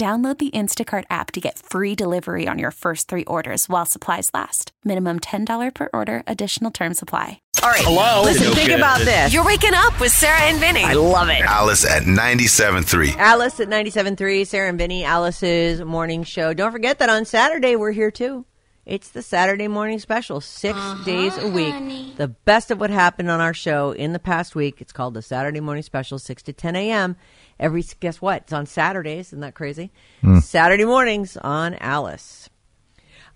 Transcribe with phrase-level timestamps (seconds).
[0.00, 4.30] Download the Instacart app to get free delivery on your first three orders while supplies
[4.32, 4.72] last.
[4.82, 7.42] Minimum $10 per order, additional term supply.
[7.62, 7.82] All right.
[7.82, 8.22] Hello?
[8.24, 8.78] Listen, No think good.
[8.78, 9.34] about this.
[9.34, 10.82] You're waking up with Sarah and Vinny.
[10.84, 11.42] I love it.
[11.42, 13.14] Alice at 97.3.
[13.18, 16.54] Alice at 97.3, Sarah and Vinny, Alice's morning show.
[16.54, 18.46] Don't forget that on Saturday we're here too.
[18.86, 22.16] It's the Saturday morning special, 6 days a week.
[22.16, 24.80] The best of what happened on our show in the past week.
[24.80, 27.16] It's called the Saturday morning special, 6 to 10 a.m.
[27.58, 28.42] Every, guess what?
[28.42, 29.28] It's on Saturdays.
[29.28, 29.92] Isn't that crazy?
[30.40, 32.48] Saturday mornings on Alice.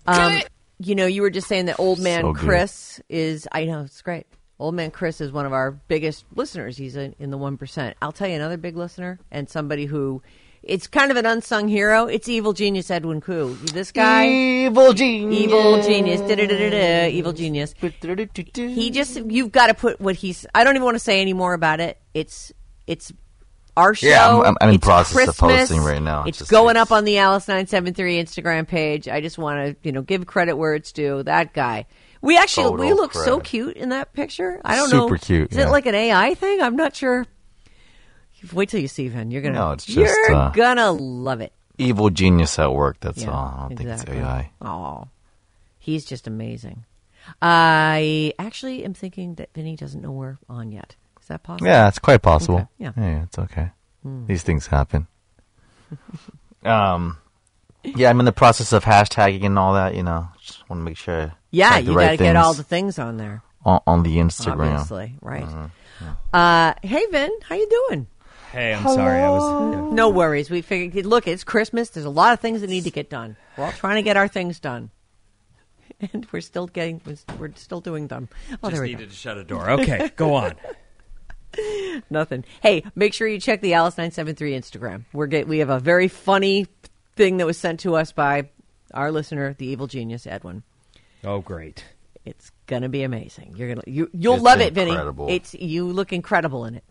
[0.07, 0.41] Um,
[0.79, 2.33] you know, you were just saying that old man So.
[2.33, 4.25] Chris is, I know, it's great.
[4.57, 6.75] Old man Chris is one of our biggest listeners.
[6.77, 7.93] He's in, in the 1%.
[8.01, 10.21] I'll tell you another big listener and somebody who,
[10.65, 12.05] it's kind of an unsung hero.
[12.07, 13.53] It's evil genius Edwin Koo.
[13.55, 15.39] This guy, Evil genius.
[15.43, 17.73] evil genius, da-da-da-da-da, evil genius.
[18.55, 21.33] He just, you've got to put what he's, I don't even want to say any
[21.33, 21.99] more about it.
[22.13, 22.51] It's,
[22.87, 23.11] it's
[23.77, 24.07] our show.
[24.07, 25.59] Yeah, I'm- I'm- I'm in It's process of Christmas.
[25.69, 26.23] posting right now.
[26.25, 29.07] It's Just- going it's- up on the Alice nine seven three Instagram page.
[29.09, 31.23] I just want to you know give credit where it's due.
[31.23, 31.85] That guy.
[32.21, 34.59] We actually we Total look so cute in that picture.
[34.65, 35.01] I don't know.
[35.07, 35.67] Super cute, Is yeah.
[35.67, 36.61] it like an AI thing?
[36.61, 37.25] I'm not sure.
[38.53, 39.31] Wait till you see Ven.
[39.31, 39.55] You're gonna.
[39.55, 41.53] No, it's just, you're uh, gonna love it.
[41.77, 42.97] Evil genius at work.
[43.01, 43.53] That's Yeah, all.
[43.57, 44.51] I don't think it's AI.
[44.61, 45.07] Oh,
[45.79, 46.85] he's just amazing.
[47.41, 50.95] I actually am thinking that Vinny doesn't know we're on yet.
[51.21, 51.67] Is that possible?
[51.67, 52.57] Yeah, it's quite possible.
[52.59, 52.91] Okay, yeah.
[52.91, 53.23] Hmm.
[53.23, 53.71] it's okay.
[54.27, 55.07] These things happen.
[56.63, 57.17] um,
[57.83, 59.95] yeah, I'm in the process of hashtagging and all that.
[59.95, 61.33] You know, just want to make sure.
[61.49, 63.41] Yeah, you right got to get all the things on there.
[63.63, 64.73] on, on the Instagram.
[64.73, 65.45] Obviously, right.
[65.45, 66.05] Mm-hmm.
[66.33, 68.07] Uh, hey, Vin, how you doing?
[68.55, 69.19] Hey, I'm sorry.
[69.19, 69.91] I was.
[69.91, 70.49] No worries.
[70.49, 71.89] We figured, look, it's Christmas.
[71.89, 73.35] There's a lot of things that need to get done.
[73.57, 74.91] We're all trying to get our things done.
[76.11, 76.99] And we're still getting,
[77.39, 78.27] we're still doing them.
[78.61, 79.69] Oh, Just there we needed to shut a door.
[79.69, 80.55] Okay, go on.
[82.09, 82.43] Nothing.
[82.61, 85.05] Hey, make sure you check the Alice973 Instagram.
[85.13, 86.67] We're get, we have a very funny
[87.15, 88.49] thing that was sent to us by
[88.93, 90.63] our listener, the evil genius, Edwin.
[91.23, 91.85] Oh, great.
[92.25, 93.53] It's gonna be amazing.
[93.55, 94.97] You're gonna you you'll It's love it, Vinny.
[95.29, 96.83] It's you look incredible in it.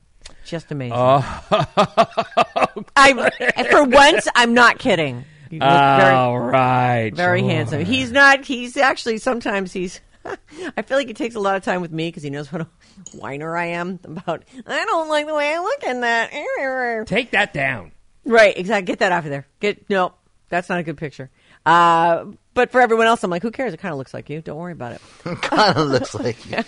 [0.44, 0.96] Just amazing.
[0.96, 1.18] Oh,
[2.96, 5.24] I for once I'm not kidding.
[5.50, 5.70] You very
[6.14, 7.10] all right.
[7.14, 7.48] very Sure.
[7.48, 7.84] handsome.
[7.84, 8.44] He's not.
[8.44, 10.00] He's actually sometimes he's.
[10.76, 12.62] I feel like he takes a lot of time with me because he knows what
[12.62, 12.66] a
[13.14, 14.44] whiner I am about.
[14.66, 17.06] I don't like the way I look in that.
[17.06, 17.92] Take that down.
[18.24, 18.86] Right, exactly.
[18.86, 19.46] Get that off of there.
[19.60, 20.14] Get no.
[20.48, 21.30] That's not a good picture.
[21.66, 23.74] Uh, but for everyone else, I'm like, who cares?
[23.74, 24.40] It kind of looks like you.
[24.40, 25.00] Don't worry about it.
[25.42, 26.36] kind of looks like.
[26.50, 26.62] You.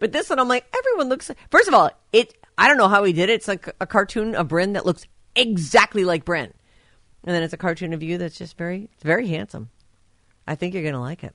[0.00, 1.30] but this one, I'm like, everyone looks.
[1.50, 2.34] First of all, it.
[2.58, 3.34] I don't know how he did it.
[3.34, 6.52] It's like a cartoon of Bryn that looks exactly like Bryn,
[7.24, 9.70] and then it's a cartoon of you that's just very, it's very handsome.
[10.46, 11.34] I think you're gonna like it.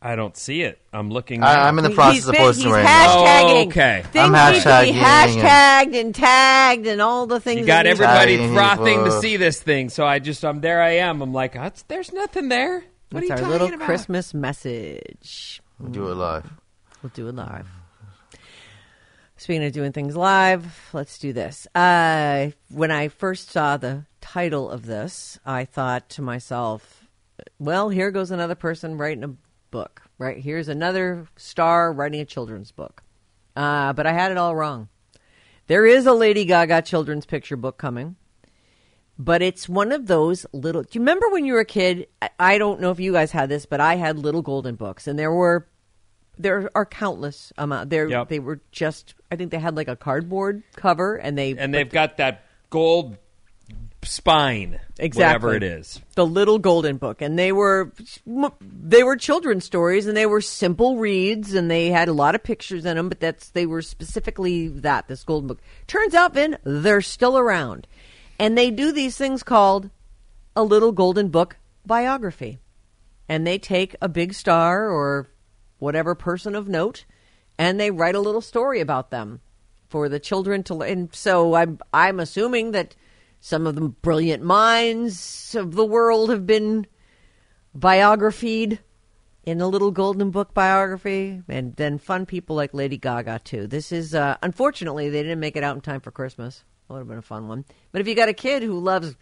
[0.00, 0.80] I don't see it.
[0.92, 1.42] I'm looking.
[1.42, 3.16] I, I'm in the He- process he's of been- posting he's right now.
[3.24, 3.64] hashtagging.
[3.64, 4.02] Oh, okay.
[4.12, 5.42] Things I'm need to be hashtagging
[5.92, 7.60] hashtagged and tagged and all the things.
[7.60, 10.80] You got everybody frothing to see this thing, so I just, I'm there.
[10.80, 11.20] I am.
[11.20, 12.84] I'm like, "That's- there's nothing there.
[13.10, 13.86] What That's are you our talking little about?
[13.86, 15.60] Christmas message.
[15.80, 16.48] We'll do it live.
[17.02, 17.66] We'll do it live.
[19.40, 21.68] Speaking of doing things live, let's do this.
[21.72, 27.06] Uh, when I first saw the title of this, I thought to myself,
[27.56, 29.36] well, here goes another person writing a
[29.70, 30.38] book, right?
[30.38, 33.04] Here's another star writing a children's book.
[33.54, 34.88] Uh, but I had it all wrong.
[35.68, 38.16] There is a Lady Gaga children's picture book coming,
[39.20, 40.82] but it's one of those little.
[40.82, 42.08] Do you remember when you were a kid?
[42.20, 45.06] I, I don't know if you guys had this, but I had little golden books,
[45.06, 45.68] and there were
[46.38, 47.90] there are countless amount.
[47.90, 48.28] There Yep.
[48.28, 49.14] they were just.
[49.30, 53.16] I think they had like a cardboard cover, and they and they've got that gold
[54.02, 55.24] spine, Exactly.
[55.48, 56.00] whatever it is.
[56.14, 57.92] the little golden book and they were
[58.60, 62.42] they were children's stories and they were simple reads and they had a lot of
[62.44, 65.58] pictures in them but that's they were specifically that this golden book
[65.88, 67.88] turns out Vin they're still around
[68.38, 69.90] and they do these things called
[70.54, 72.58] a little golden book biography
[73.28, 75.26] and they take a big star or
[75.78, 77.04] whatever person of note
[77.58, 79.40] and they write a little story about them
[79.88, 82.94] for the children to and so i'm i'm assuming that
[83.40, 86.86] some of the brilliant minds of the world have been
[87.74, 88.80] biographied
[89.44, 93.66] in a little golden book biography and then fun people like lady gaga too.
[93.66, 96.64] This is uh unfortunately they didn't make it out in time for christmas.
[96.86, 97.64] That would have been a fun one.
[97.92, 99.16] But if you got a kid who loves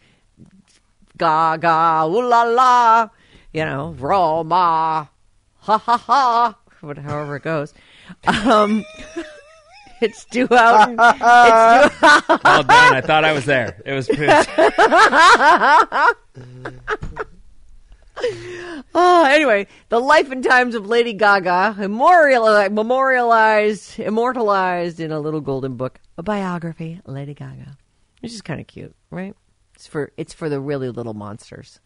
[1.16, 3.08] gaga ooh la la
[3.52, 5.08] you know roma
[5.66, 7.74] ha ha ha what- however it goes
[8.26, 8.84] um
[10.00, 12.94] it's due out in- it's due Well done.
[12.94, 13.80] I thought I was there.
[13.84, 14.08] It was.
[18.94, 25.40] Oh, anyway, the life and times of Lady Gaga, memorialized, memorialized, immortalized in a little
[25.40, 27.76] golden book, a biography, Lady Gaga,
[28.20, 29.34] which is kind of cute, right?
[29.74, 31.80] It's for it's for the really little monsters.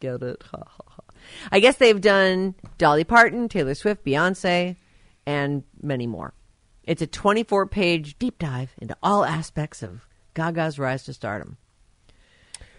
[0.00, 0.42] Get it?
[0.50, 0.85] Ha, ha.
[1.50, 4.76] I guess they've done Dolly Parton, Taylor Swift, Beyonce,
[5.26, 6.34] and many more.
[6.84, 11.56] It's a 24 page deep dive into all aspects of Gaga's rise to stardom.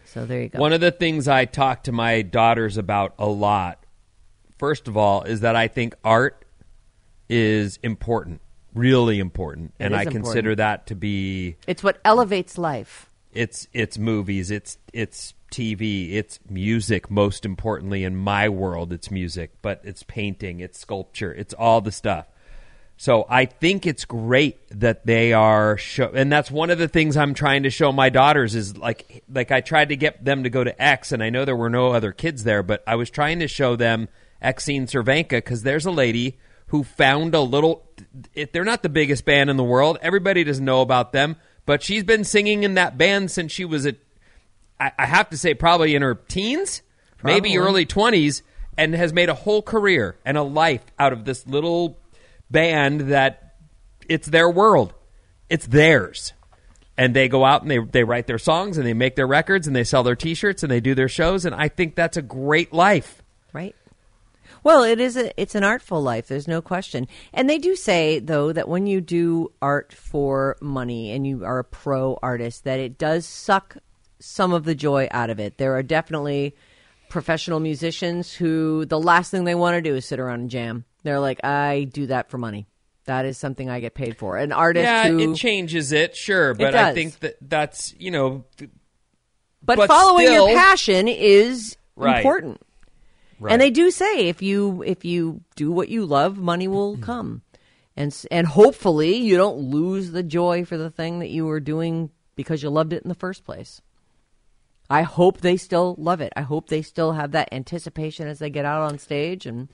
[0.06, 0.60] So there you go.
[0.60, 3.84] One of the things I talk to my daughters about a lot,
[4.58, 6.46] first of all, is that I think art
[7.28, 8.40] is important,
[8.74, 13.10] really important, and is I consider that to be it's what elevates life.
[13.34, 17.10] it's it's movies, it's it's TV, it's music.
[17.10, 21.92] Most importantly, in my world, it's music, but it's painting, it's sculpture, it's all the
[21.92, 22.28] stuff.
[23.00, 27.16] So I think it's great that they are show, and that's one of the things
[27.16, 30.50] I'm trying to show my daughters is like like I tried to get them to
[30.50, 33.12] go to X, and I know there were no other kids there, but I was
[33.12, 34.10] trying to show them
[34.42, 37.88] Exene Cervenka because there's a lady who found a little.
[38.34, 40.00] It, they're not the biggest band in the world.
[40.02, 41.36] Everybody doesn't know about them,
[41.68, 43.94] but she's been singing in that band since she was a
[44.80, 46.82] I, I have to say probably in her teens,
[47.24, 48.44] maybe early twenties,
[48.78, 51.98] and has made a whole career and a life out of this little
[52.50, 53.56] band that
[54.08, 54.94] it's their world,
[55.50, 56.34] it's theirs,
[56.98, 59.68] and they go out and they they write their songs and they make their records
[59.68, 62.22] and they sell their T-shirts and they do their shows, and I think that's a
[62.22, 63.22] great life.
[63.54, 63.76] right?
[64.64, 66.28] Well, it is a it's an artful life.
[66.28, 67.08] There's no question.
[67.34, 71.60] And they do say though that when you do art for money and you are
[71.60, 73.78] a pro artist, that it does suck
[74.20, 75.58] some of the joy out of it.
[75.58, 76.56] There are definitely
[77.10, 80.86] professional musicians who the last thing they want to do is sit around and jam.
[81.04, 82.68] They're like, I do that for money.
[83.06, 84.38] That is something I get paid for.
[84.38, 86.96] An artist yeah, who, it changes it, sure, but I does.
[86.96, 88.44] think that that's you know
[89.64, 92.18] but, but following still- your passion is Right.
[92.18, 92.62] important.
[93.40, 93.54] Right.
[93.54, 97.04] And they do say if you if you do what you love, money will mm-hmm.
[97.04, 97.42] come,
[97.96, 102.10] and and hopefully you don't lose the joy for the thing that you were doing
[102.36, 103.82] because you loved it in the first place.
[104.90, 106.32] I hope they still love it.
[106.36, 109.68] I hope they still have that anticipation as they get out on stage and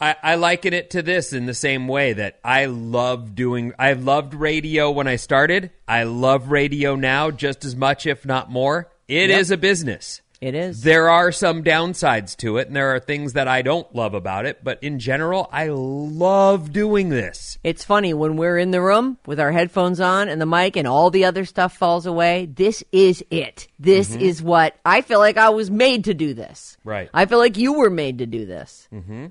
[0.00, 3.72] I, I liken it to this in the same way that I love doing.
[3.80, 5.70] I loved radio when I started.
[5.88, 8.92] I love radio now just as much, if not more.
[9.08, 9.58] It is Yep.
[9.58, 10.20] a business.
[10.40, 10.82] It is.
[10.82, 14.46] There are some downsides to it, and there are things that I don't love about
[14.46, 14.62] it.
[14.62, 17.58] But in general, I love doing this.
[17.64, 20.86] It's funny when we're in the room with our headphones on and the mic and
[20.86, 22.46] all the other stuff falls away.
[22.46, 23.66] This is it.
[23.80, 26.76] This is what I feel like I was made to do this.
[26.84, 27.10] Right.
[27.12, 28.86] I feel like you were made to do this.
[28.90, 29.26] Hmm.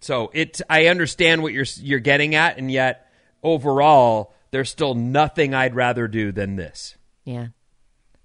[0.00, 3.10] So it, I understand what you're you're getting at, and yet
[3.42, 6.96] overall, there's still nothing I'd rather do than this.
[7.24, 7.48] Yeah.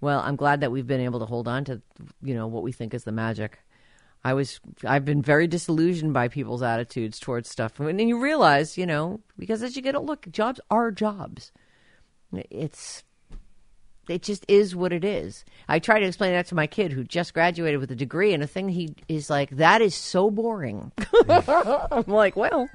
[0.01, 1.81] Well, I'm glad that we've been able to hold on to,
[2.23, 3.59] you know, what we think is the magic.
[4.23, 8.85] I was, I've been very disillusioned by people's attitudes towards stuff, and you realize, you
[8.85, 11.51] know, because as you get, a look, jobs are jobs.
[12.31, 13.03] It's,
[14.07, 15.43] it just is what it is.
[15.67, 18.43] I try to explain that to my kid who just graduated with a degree, and
[18.43, 20.91] a thing he is like, that is so boring.
[21.29, 22.69] I'm like, well,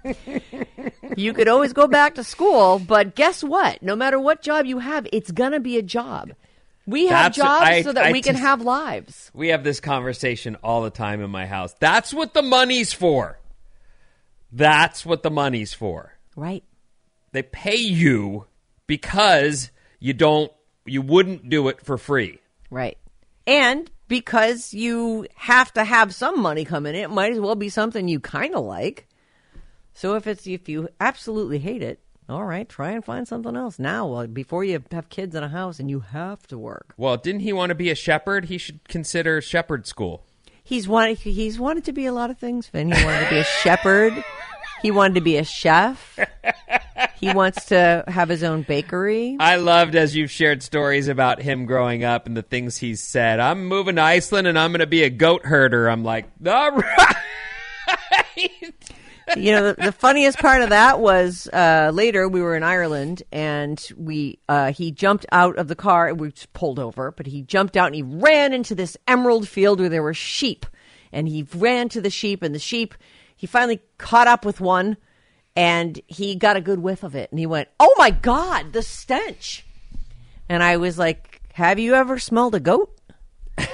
[1.17, 3.83] you could always go back to school, but guess what?
[3.83, 6.33] No matter what job you have, it's gonna be a job.
[6.87, 9.31] We have That's- jobs I- so that I we can just- have lives.
[9.35, 11.75] We have this conversation all the time in my house.
[11.81, 13.39] That's what the money's for.
[14.53, 16.15] That's what the money's for.
[16.37, 16.63] Right.
[17.33, 18.47] They pay you
[18.87, 20.53] because you don't
[20.85, 22.39] you wouldn't do it for free.
[22.71, 22.97] Right.
[23.47, 27.69] And because you have to have some money coming in, it might as well be
[27.69, 29.09] something you kind of like.
[29.95, 33.79] So if it's if you absolutely hate it, All right, try and find something else
[33.79, 34.07] now.
[34.09, 36.95] Well, before you have kids in a house and you have to work.
[36.97, 38.47] Well, didn't he want to be a shepherd?
[38.47, 40.25] He should consider shepherd school.
[40.65, 41.19] He's wanted.
[41.19, 42.67] He's wanted to be a lot of things.
[42.67, 42.91] Finn.
[42.91, 44.25] He wanted to be a shepherd.
[44.83, 46.19] He wanted to be a chef.
[47.21, 49.37] He wants to have his own bakery.
[49.41, 53.41] I loved as you've shared stories about him growing up and the things he's said.
[53.41, 55.89] I'm moving to Iceland and I'm going to be a goat herder.
[55.89, 57.17] I'm like, all right.
[59.35, 63.23] you know, the, the funniest part of that was uh, later we were in Ireland
[63.33, 66.09] and we uh, he jumped out of the car.
[66.09, 69.81] And we pulled over, but he jumped out and he ran into this emerald field
[69.81, 70.67] where there were sheep,
[71.13, 72.95] and he ran to the sheep, and the sheep.
[73.35, 74.97] He finally caught up with one,
[75.55, 78.83] and he got a good whiff of it, and he went, "Oh my god, the
[78.83, 79.67] stench!"
[80.49, 82.97] And I was like, "Have you ever smelled a goat?"
[83.59, 83.69] and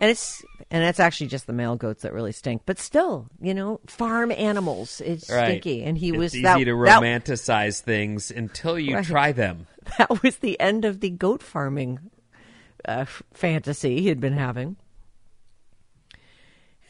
[0.00, 2.62] it's and it's actually just the male goats that really stink.
[2.66, 5.46] But still, you know, farm animals, it's Right.
[5.62, 5.84] stinky.
[5.84, 9.04] And he it's was easy that, to that- romanticize things until you Right.
[9.04, 9.66] try them.
[9.98, 12.10] That, was the end of the goat farming
[12.84, 14.76] uh, fantasy he had been having.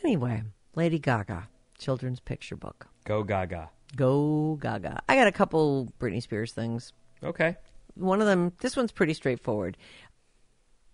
[0.02, 0.42] Anyway,
[0.74, 2.86] Lady Gaga, children's picture book.
[3.04, 3.70] Go Gaga.
[3.96, 5.00] Go Gaga.
[5.08, 6.92] I got a couple Britney Spears things.
[7.22, 7.56] Okay.
[7.94, 9.76] one of them this one's pretty straightforward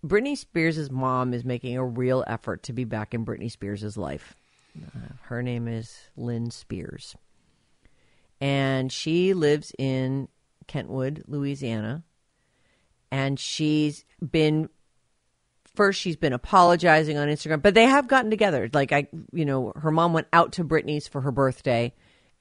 [0.05, 4.35] britney spears' mom is making a real effort to be back in britney spears' life.
[4.77, 7.15] Uh, her name is lynne spears.
[8.41, 10.27] And she lives in
[10.67, 12.03] kentwood louisiana.
[13.11, 14.69] And she's been
[15.75, 18.69] first she's been apologizing on instagram but they have gotten together.
[18.73, 21.93] Like i you know her mom went out to britney's for her birthday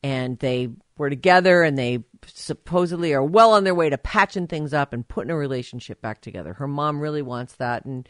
[0.03, 4.73] and they were together and they supposedly are well on their way to patching things
[4.73, 6.55] up and putting a relationship back together.
[6.55, 8.09] Her mom really wants that and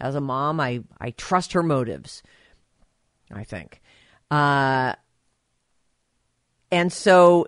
[0.00, 2.22] as a mom i i trust her motives
[3.30, 3.80] i think.
[4.30, 4.94] Uh
[6.72, 7.46] and so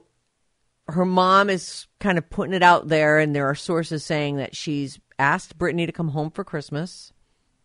[0.89, 4.55] her mom is kind of putting it out there, and there are sources saying that
[4.55, 7.13] she's asked Britney to come home for Christmas,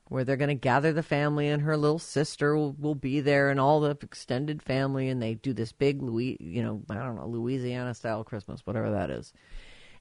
[0.09, 3.49] where they're going to gather the family, and her little sister will, will be there,
[3.49, 7.15] and all the extended family, and they do this big Louis, you know, I don't
[7.15, 9.31] know, Louisiana style Christmas, whatever that is.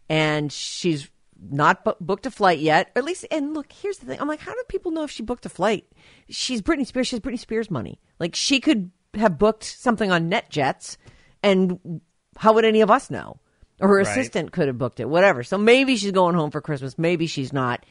[0.09, 1.11] And she's
[1.51, 3.27] not bu- booked a flight yet, or at least.
[3.31, 5.51] And look, here's the thing: I'm like, how do people know if she booked a
[5.51, 5.87] flight?
[6.31, 7.07] She's Britney Spears.
[7.09, 8.01] She has Britney Spears money.
[8.19, 10.97] Like she could have booked something on NetJets,
[11.43, 12.01] and
[12.39, 13.39] how would any of us know?
[13.81, 14.07] Or her Right.
[14.09, 15.45] assistant could have booked it, whatever.
[15.45, 16.99] So maybe she's going home for Christmas.
[16.99, 17.85] Maybe she's not.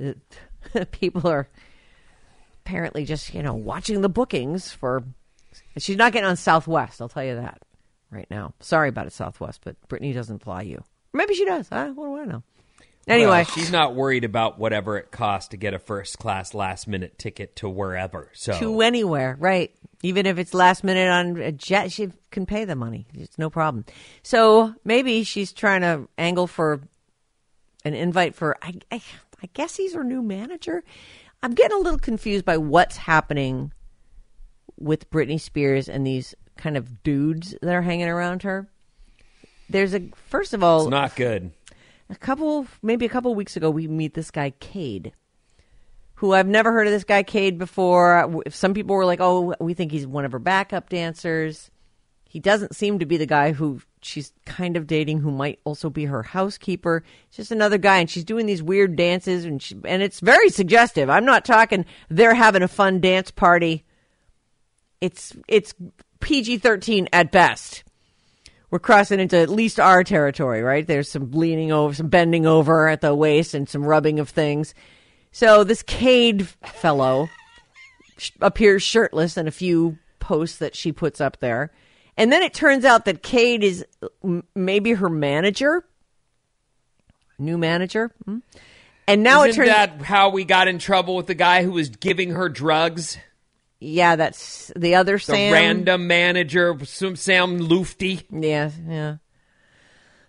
[0.00, 0.12] Uh,
[0.90, 1.48] People are
[2.64, 5.04] apparently just you know watching the bookings for.
[5.78, 7.00] She's not getting on Southwest.
[7.00, 7.60] I'll tell you that
[8.10, 8.54] right now.
[8.60, 10.82] Sorry about it, Southwest, but Britney doesn't fly you.
[11.12, 11.68] Maybe she does.
[11.68, 11.92] Huh?
[11.94, 12.42] What do I know?
[13.08, 16.86] Anyway, Well, she's not worried about whatever it costs to get a first class last
[16.86, 18.30] minute ticket to wherever.
[18.32, 19.74] So to anywhere, right?
[20.04, 23.06] Even if it's last minute on a jet, she can pay the money.
[23.14, 23.86] It's no problem.
[24.22, 26.80] So maybe she's trying to angle for
[27.84, 28.56] an invite for.
[28.62, 29.02] I, I,
[29.42, 30.84] I guess he's her new manager.
[31.42, 33.72] I'm getting a little confused by what's happening
[34.78, 38.68] with Britney Spears and these kind of dudes that are hanging around her.
[39.68, 41.50] There's a first of all, it's not good.
[42.10, 45.12] a couple maybe a couple weeks ago we meet this guy Cade
[46.16, 49.74] who I've never heard of this guy Cade before some people were like oh we
[49.74, 51.71] think he's one of her backup dancers
[52.32, 55.90] he doesn't seem to be the guy who she's kind of dating who might also
[55.90, 57.04] be her housekeeper.
[57.28, 60.48] It's just another guy and she's doing these weird dances and she, and it's very
[60.48, 61.10] suggestive.
[61.10, 63.84] I'm not talking they're having a fun dance party.
[65.02, 65.74] It's it's
[66.20, 67.84] PG-13 at best.
[68.70, 70.86] We're crossing into at least our territory, right?
[70.86, 74.72] There's some leaning over, some bending over at the waist, and some rubbing of things.
[75.32, 77.28] So this Cade fellow
[78.40, 81.70] appears shirtless in a few posts that she puts up there,
[82.16, 83.84] and then it turns out that Cade is
[84.54, 85.84] maybe her manager,
[87.38, 88.38] new manager, Hmm?
[89.06, 91.72] and now it Isn't turns that how we got in trouble with the guy who
[91.72, 93.18] was giving her drugs?
[93.80, 95.52] yeah, that's the other The Sam.
[95.52, 98.22] random manager, Sam Lutfi.
[98.30, 99.16] Yeah, yeah.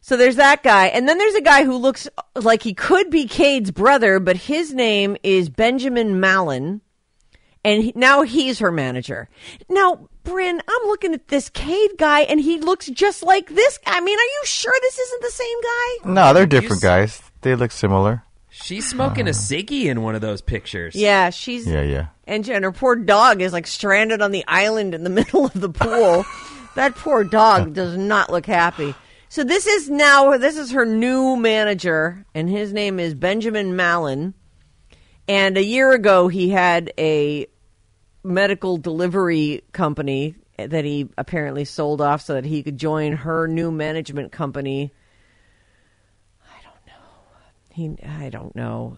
[0.01, 3.25] So there's that guy, and then there's a guy who looks like he could be
[3.27, 6.81] Cade's brother, but his name is Benjamin Mallon,
[7.63, 9.29] and he, now he's her manager.
[9.69, 13.79] Now, Bryn, I'm looking at this Cade guy, and he looks just like this.
[13.85, 16.11] I mean, are you sure this isn't the same guy?
[16.13, 17.21] No, they're different You guys.
[17.41, 18.23] They look similar.
[18.49, 20.95] She's smoking a uh, ciggy in one of those pictures.
[20.95, 22.07] Yeah, she's Yeah, yeah.
[22.25, 25.59] and, and her poor dog is like stranded on the island in the middle of
[25.59, 26.23] the pool.
[26.75, 28.93] that poor dog does not look happy.
[29.27, 34.35] So this is now this is her new manager, and his name is Benjamin Mallon.
[35.27, 37.47] And a year ago, he had a
[38.23, 43.71] medical delivery company that he apparently sold off so that he could join her new
[43.71, 44.93] management company.
[46.45, 46.93] I don't know.
[47.71, 48.97] He I don't know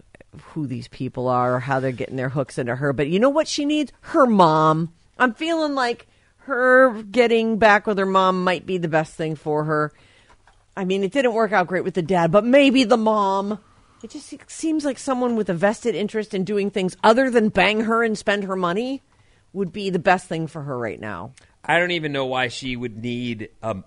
[0.52, 3.30] who these people are or how they're getting their hooks into her, but you know
[3.30, 3.92] what she needs?
[4.00, 4.92] Her mom.
[5.18, 6.06] I'm feeling like
[6.38, 9.92] her getting back with her mom might be the best thing for her.
[10.76, 13.58] I mean, it didn't work out great with the dad, but maybe the mom.
[14.02, 17.80] It just seems like someone with a vested interest in doing things other than bang
[17.80, 19.02] her and spend her money
[19.56, 21.32] would be the best thing for her right now.
[21.64, 23.78] I don't even know why she would need a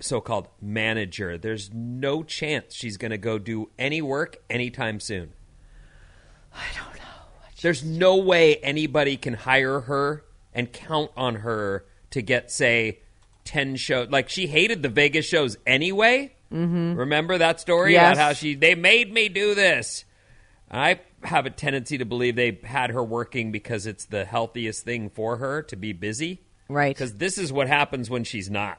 [0.00, 1.36] so-called manager.
[1.36, 5.32] There's no chance she's going to go do any work anytime soon.
[6.54, 7.02] I don't know.
[7.60, 13.00] There's no way anybody can hire her and count on her to get, say,
[13.44, 14.08] 10 shows.
[14.10, 16.34] Like, she hated the Vegas shows anyway.
[16.52, 16.94] Mm-hmm.
[16.94, 18.14] Remember that story Yes.
[18.16, 20.04] about how she, they made me do this.
[20.70, 25.10] I have a tendency to believe they had her working because it's the healthiest thing
[25.10, 26.40] for her to be busy.
[26.68, 26.94] Right.
[26.94, 28.78] Because this is what happens when she's not.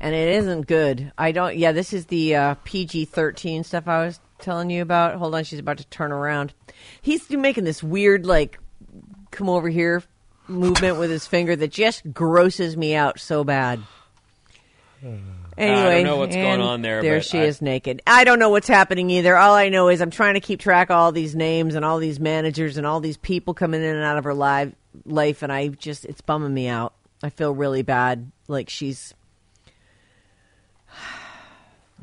[0.00, 1.12] and it isn't good.
[1.18, 1.56] I don't.
[1.56, 5.16] Yeah, this is the uh, PG thirteen stuff I was telling you about.
[5.16, 6.52] Hold on, she's about to turn around.
[7.02, 8.58] He's making this weird like
[9.30, 10.02] come over here
[10.48, 13.80] movement with his finger that just grosses me out so bad.
[15.60, 18.02] Anyway, I don't know what's going on there, There she I- is naked.
[18.06, 19.36] I don't know what's happening either.
[19.36, 21.98] All I know is I'm trying to keep track of all these names and all
[21.98, 24.74] these managers and all these people coming in and out of her live
[25.04, 26.94] life, and I just it's bumming me out.
[27.22, 28.30] I feel really bad.
[28.48, 29.14] Like she's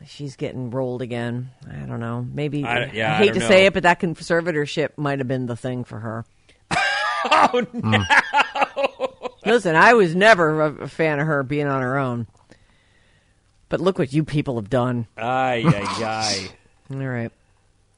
[0.05, 1.49] she's getting rolled again.
[1.69, 2.25] I don't know.
[2.31, 5.45] Maybe I- yeah, I hate don't to say it, but that conservatorship might have been
[5.47, 6.25] the thing for her.
[7.29, 8.03] Oh, no.
[9.45, 12.27] Listen, I was never a fan of her being on her own.
[13.69, 15.07] But look what you people have done.
[15.17, 16.47] Ay, ay, ay.
[16.93, 17.31] All right.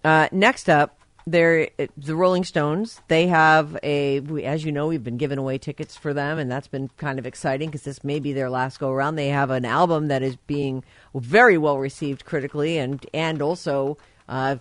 [0.04, 0.98] Uh, next up,
[1.28, 3.02] there the Rolling Stones.
[3.08, 6.50] They have a, we- as you know, we've been giving away tickets for them, and
[6.52, 9.16] that's been kind of exciting because this may be their last go around.
[9.16, 10.84] They have an album that is being
[11.14, 13.98] very well received critically, and and also
[14.28, 14.56] uh,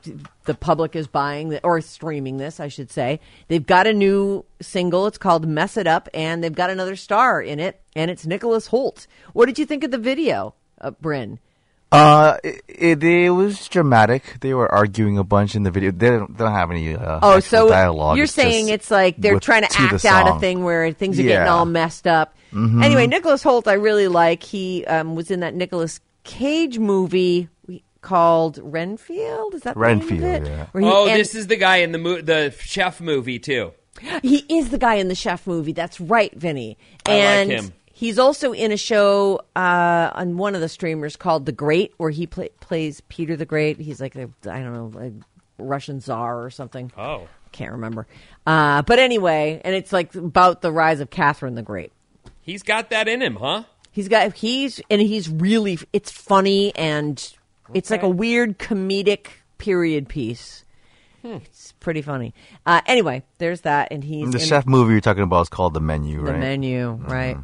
[0.44, 3.20] the public is buying the, or streaming this, I should say.
[3.46, 5.06] They've got a new single.
[5.06, 8.68] It's called "Mess It Up," and they've got another star in it, and it's Nicholas
[8.68, 9.06] Hoult.
[9.32, 11.38] What did you think of the video, uh, Bryn?
[11.90, 14.36] Uh, it, it, it was dramatic.
[14.40, 15.90] They were arguing a bunch in the video.
[15.90, 16.94] They don't, they don't have any.
[16.94, 18.16] Uh, Oh, so dialogue.
[18.18, 21.18] you're It's saying it's like they're trying to, to act out a thing where things
[21.18, 21.46] are getting Yeah.
[21.46, 21.54] Mm-hmm.
[21.54, 22.34] all messed up.
[22.52, 24.42] Anyway, Nicholas Hoult, I really like.
[24.42, 27.48] He um, was in that Nicolas Cage movie
[28.00, 29.54] called Renfield.
[29.54, 30.46] Is that the name of Renfield, it?
[30.46, 30.66] yeah.
[30.80, 33.72] He- Oh, and this is the guy in the mo- the chef movie too.
[34.22, 35.72] he is the guy in the chef movie.
[35.72, 36.78] That's right, Vinny.
[37.06, 37.72] I like And him.
[37.98, 42.10] He's also in a show uh, on one of the streamers called The Great, where
[42.10, 43.80] he pla plays Peter the Great.
[43.80, 45.12] He's like a I don't know, a
[45.62, 46.92] Russian czar or something.
[46.96, 48.06] Oh, can't remember.
[48.46, 51.90] Uh, but anyway, and it's like about the rise of Catherine the Great.
[52.40, 53.64] he's got that in him, huh?
[53.90, 57.34] He's got he's and he's really it's funny and
[57.74, 59.26] it's like a weird comedic
[59.58, 60.64] period piece.
[61.24, 62.32] It's pretty funny.
[62.64, 65.74] Uh, anyway, there's that, and he's The in chef movie you're talking about is called
[65.74, 66.38] The Menu, the right?
[66.40, 67.36] menu, right?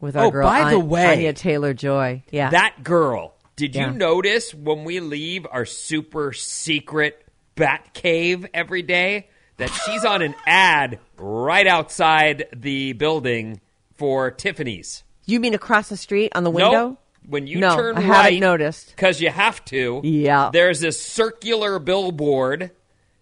[0.00, 2.22] With our Oh, girl, by the An- way- Anya Taylor Joy.
[2.30, 3.34] Yeah, That girl.
[3.56, 3.90] Did Yeah.
[3.90, 7.22] you notice when we leave our super secret
[7.56, 13.60] bat cave every day that she's on an ad right outside the building
[13.96, 15.04] for Tiffany's?
[15.26, 16.70] you mean across the street on the window?
[16.88, 16.96] Nope.
[17.28, 18.94] When you No, turn I right, haven't noticed.
[18.96, 20.00] because you have to.
[20.02, 20.48] Yeah.
[20.52, 22.70] There's this circular billboard.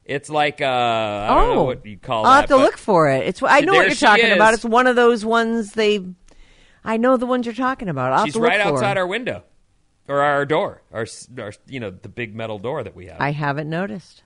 [0.05, 2.29] It's like uh, I don't know what you call Oh.
[2.29, 2.41] I'll that.
[2.49, 3.27] have to look for it.
[3.27, 4.55] It's I know what you're talking about.
[4.55, 6.05] It's one of those ones they.
[6.89, 8.15] I know the ones you're talking about.
[8.15, 9.03] I'll She's right outside her.
[9.03, 9.43] our window,
[10.09, 11.07] or our door, our,
[11.39, 13.21] our you know the big metal door that we have.
[13.21, 14.23] I haven't noticed.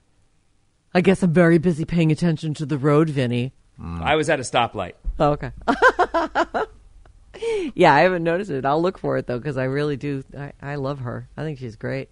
[0.94, 3.52] I guess I'm very busy paying attention to the road, Vinny.
[3.80, 4.00] Mm.
[4.00, 4.92] I was at a stoplight.
[5.18, 5.50] Oh, okay.
[7.74, 8.64] yeah, I haven't noticed it.
[8.64, 10.22] I'll look for it though because I really do.
[10.38, 11.28] I, I love her.
[11.36, 12.10] I think she's great.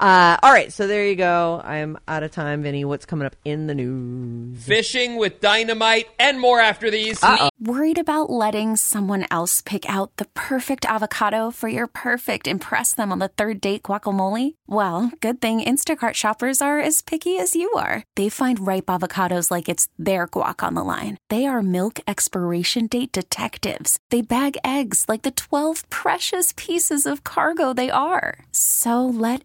[0.00, 1.60] Uh, all right, so there you go.
[1.64, 2.84] I'm out of time, Vinny.
[2.84, 4.64] What's coming up in the news?
[4.64, 7.22] Fishing with dynamite and more after these.
[7.60, 13.12] Worried about letting someone else pick out the perfect avocado for your perfect impress them
[13.12, 14.54] on the third date guacamole?
[14.66, 18.02] Well, good thing Instacart shoppers are as picky as you are.
[18.16, 21.18] They find ripe avocados like it's their guac on the line.
[21.28, 23.98] They are milk expiration date detectives.
[24.10, 28.44] They bag eggs like the 12 precious pieces of cargo they are.
[28.50, 29.44] So let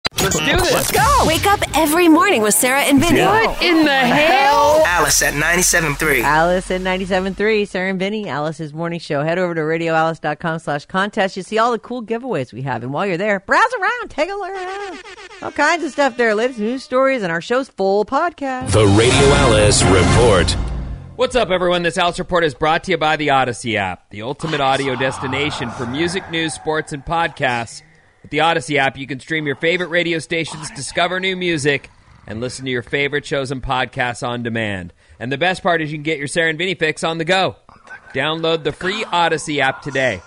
[0.17, 0.73] Let's do this.
[0.73, 1.23] Let's go.
[1.25, 3.21] Wake up every morning with Sarah and Vinny.
[3.21, 4.83] What in the hell?
[4.85, 6.21] Alice at 97.3.
[6.21, 9.23] Alice at 97.3, Sarah and Vinny, Alice's morning show.
[9.23, 11.37] Head over to radioalice.com slash contest.
[11.37, 12.83] You see all the cool giveaways we have.
[12.83, 14.99] And while you're there, browse around, take a look around.
[15.41, 16.35] All kinds of stuff there.
[16.35, 18.71] Latest news stories and our show's full podcast.
[18.73, 20.51] The Radio Alice Report.
[21.15, 21.83] What's up, everyone?
[21.83, 25.71] This Alice Report is brought to you by the Audacy app, the ultimate audio destination
[25.71, 27.81] for music, news, sports, and podcasts.
[28.21, 31.89] With the Audacy app, you can stream your favorite radio stations, discover new music,
[32.27, 34.93] and listen to your favorite shows and podcasts on demand.
[35.19, 37.25] And the best part is you can get your Sarah and Vinny fix on the
[37.25, 37.55] go.
[38.13, 40.21] Download the free Audacy app today.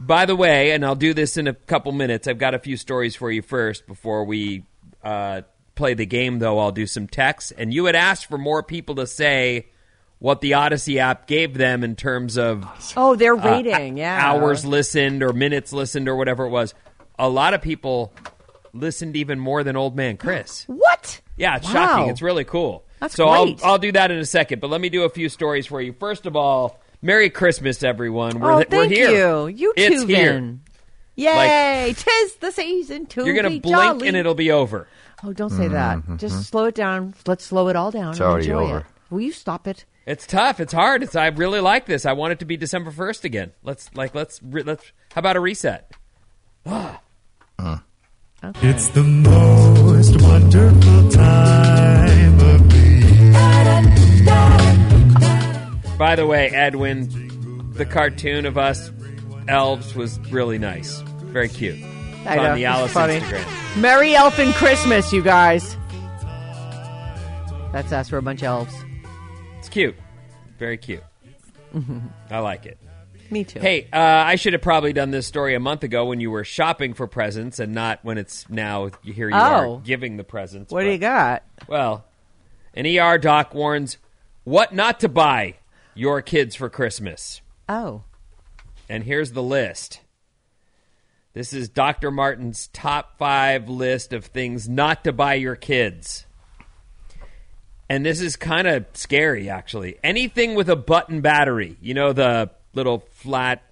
[0.00, 2.76] By the way, and I'll do this in a couple minutes, I've got a few
[2.76, 4.64] stories for you first before we
[5.02, 5.42] uh,
[5.74, 6.58] play the game, though.
[6.58, 7.50] I'll do some texts.
[7.52, 9.66] And you had asked for more people to say
[10.18, 14.18] what the Audacy app gave them in terms of Oh, their rating, yeah.
[14.22, 16.74] hours listened or minutes listened or whatever it was.
[17.18, 18.12] A lot of people
[18.72, 20.64] listened even more than Old Man Chris.
[20.68, 21.20] What?
[21.36, 21.72] Yeah, it's Wow.
[21.72, 22.10] shocking.
[22.10, 22.84] It's really cool.
[23.00, 23.62] That's so great.
[23.62, 25.82] I'll I'll do that in a second, but let me do a few stories for
[25.82, 25.92] you.
[25.92, 28.40] First of all, Merry Christmas, everyone.
[28.40, 29.10] We're oh, th- we're thank here.
[29.10, 29.46] you.
[29.48, 30.32] You too, It's here.
[30.32, 30.60] Vin.
[31.14, 31.94] Yay!
[31.96, 34.08] Tis the season to You're gonna be blink jolly.
[34.08, 34.88] and it'll be over.
[35.24, 35.98] Oh, don't say that.
[35.98, 36.16] Mm-hmm, mm-hmm.
[36.18, 37.14] Just slow it down.
[37.26, 38.10] Let's slow it all down.
[38.10, 38.78] It's and already enjoy over.
[38.78, 38.86] It.
[39.10, 39.84] Will you stop it?
[40.06, 40.60] It's tough.
[40.60, 41.02] It's hard.
[41.02, 42.04] It's I really like this.
[42.06, 43.52] I want it to be December first again.
[43.62, 44.90] Let's like let's re- let's.
[45.14, 45.90] How about a reset?
[46.66, 47.00] Ah.
[47.58, 48.68] Okay.
[48.68, 53.16] It's the most wonderful time of the
[55.98, 58.90] By the way, Edwin, the cartoon of us
[59.48, 61.00] elves was really nice.
[61.32, 61.78] Very cute.
[61.78, 63.20] It's I know, on the Alice funny.
[63.20, 63.80] Instagram.
[63.80, 65.76] Merry Elfin Christmas, you guys.
[67.72, 68.12] That's us.
[68.12, 68.74] We're a bunch of elves.
[69.58, 69.96] It's cute.
[70.58, 71.02] Very cute.
[72.30, 72.78] I like it.
[73.30, 73.60] Me too.
[73.60, 76.44] Hey, uh, I should have probably done this story a month ago when you were
[76.44, 79.76] shopping for presents and not when it's now here you Oh.
[79.76, 80.72] are giving the presents.
[80.72, 81.42] what do you got?
[81.68, 82.04] Well,
[82.74, 83.98] an ER doc warns
[84.44, 85.54] what not to buy
[85.94, 87.40] your kids for Christmas.
[87.68, 88.02] Oh,
[88.88, 90.00] And here's the list.
[91.34, 92.10] This is Dr.
[92.10, 96.24] Martin's top five list of things not to buy your kids.
[97.88, 99.96] And this is kind of scary, actually.
[100.02, 103.62] Anything with a button battery, you know, the little flat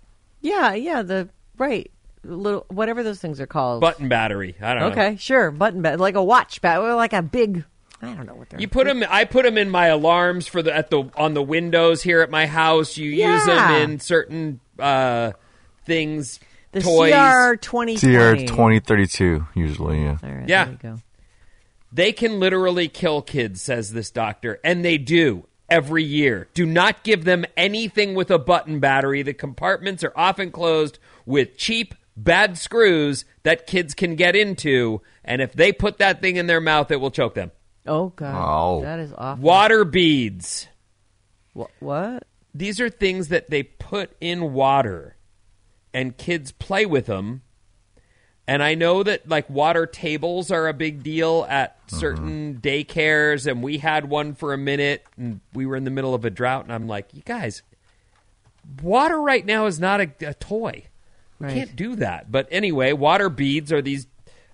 [0.44, 1.02] yeah, yeah.
[1.02, 1.90] The right
[2.22, 3.80] little whatever those things are called.
[3.80, 4.54] button battery.
[4.60, 4.88] I don't know.
[4.88, 5.50] Okay, sure.
[5.50, 7.64] Button bat like a watch bat, or like a big.
[8.02, 8.60] I don't know what they're.
[8.60, 9.02] You put them.
[9.08, 12.30] I put them in my alarms for the at the on the windows here at
[12.30, 12.98] my house.
[12.98, 15.32] You use them in certain uh,
[15.86, 16.40] things,
[16.72, 17.14] the toys.
[17.14, 20.18] CR twenty CR 2032, usually, yeah.
[20.22, 20.64] All right, Yeah.
[20.64, 20.98] There you go.
[21.90, 26.48] They can literally kill kids, says this doctor, and they do every year.
[26.54, 29.22] Do not give them anything with a button battery.
[29.22, 35.40] The compartments are often closed with cheap, bad screws that kids can get into, and
[35.42, 37.50] if they put that thing in their mouth, it will choke them.
[37.86, 38.80] Oh god, Oh.
[38.82, 39.42] that is awful.
[39.42, 40.68] Water beads.
[41.54, 42.24] Wha- what?
[42.54, 45.16] These are things that they put in water,
[45.92, 47.42] and kids play with them.
[48.46, 53.62] And I know that like water tables are a big deal at certain daycares, and
[53.62, 56.64] we had one for a minute, and we were in the middle of a drought,
[56.64, 57.62] and I'm like, you guys,
[58.82, 60.84] water right now is not a, a toy.
[61.40, 61.54] We Right.
[61.54, 62.30] can't do that.
[62.30, 64.06] But anyway, water beads are these.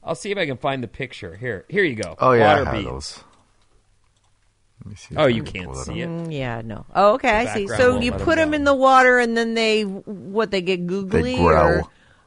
[0.03, 1.37] I'll see if I can find the picture.
[1.37, 2.15] Here, here you go.
[2.19, 2.87] Oh, yeah, water I beads.
[2.89, 3.25] those.
[4.83, 6.09] Let me see Oh, you can can't see up.
[6.09, 6.13] it.
[6.13, 6.87] Mm, yeah, no.
[6.95, 7.67] Oh, okay, I see.
[7.67, 8.57] So you put them know.
[8.57, 10.51] in the water, and then they what?
[10.53, 11.23] They get googly.
[11.23, 11.81] They grow.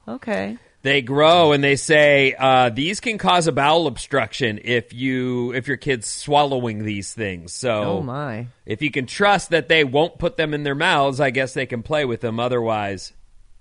[0.07, 0.57] Or, okay.
[0.83, 5.67] They grow and they say uh, these can cause a bowel obstruction if you if
[5.67, 7.53] your kid's swallowing these things.
[7.53, 8.47] So Oh my.
[8.65, 11.65] if you can trust that they won't put them in their mouths, I guess they
[11.65, 12.37] can play with them.
[12.37, 13.13] Otherwise,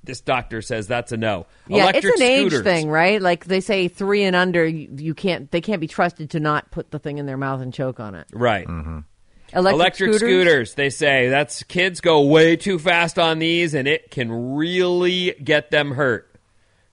[0.03, 1.47] this doctor says that's a no.
[1.69, 2.65] Yeah, Electric it's an age scooters.
[2.65, 3.23] thing, right?
[3.23, 5.49] Like they say, three and under, you, you can't.
[5.53, 8.17] They can't be trusted to not put the thing in their mouth and choke on
[8.17, 8.27] it.
[8.33, 8.67] right?
[9.55, 10.75] Electric, scooters?
[10.75, 15.71] they say that's kids go way too fast on these and it can really get
[15.71, 16.32] them hurt.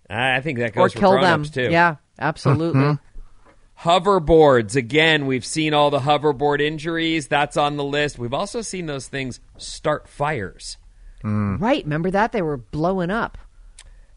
[0.09, 1.43] I think that or goes for kill them.
[1.43, 1.69] too.
[1.69, 2.81] Yeah, absolutely.
[2.81, 3.89] Mm-hmm.
[3.89, 7.27] Hoverboards, again, we've seen all the hoverboard injuries.
[7.27, 8.19] That's on the list.
[8.19, 10.77] We've also seen those things start fires.
[11.23, 11.61] Mm.
[11.61, 11.83] Right.
[11.83, 13.37] Remember that they were blowing up.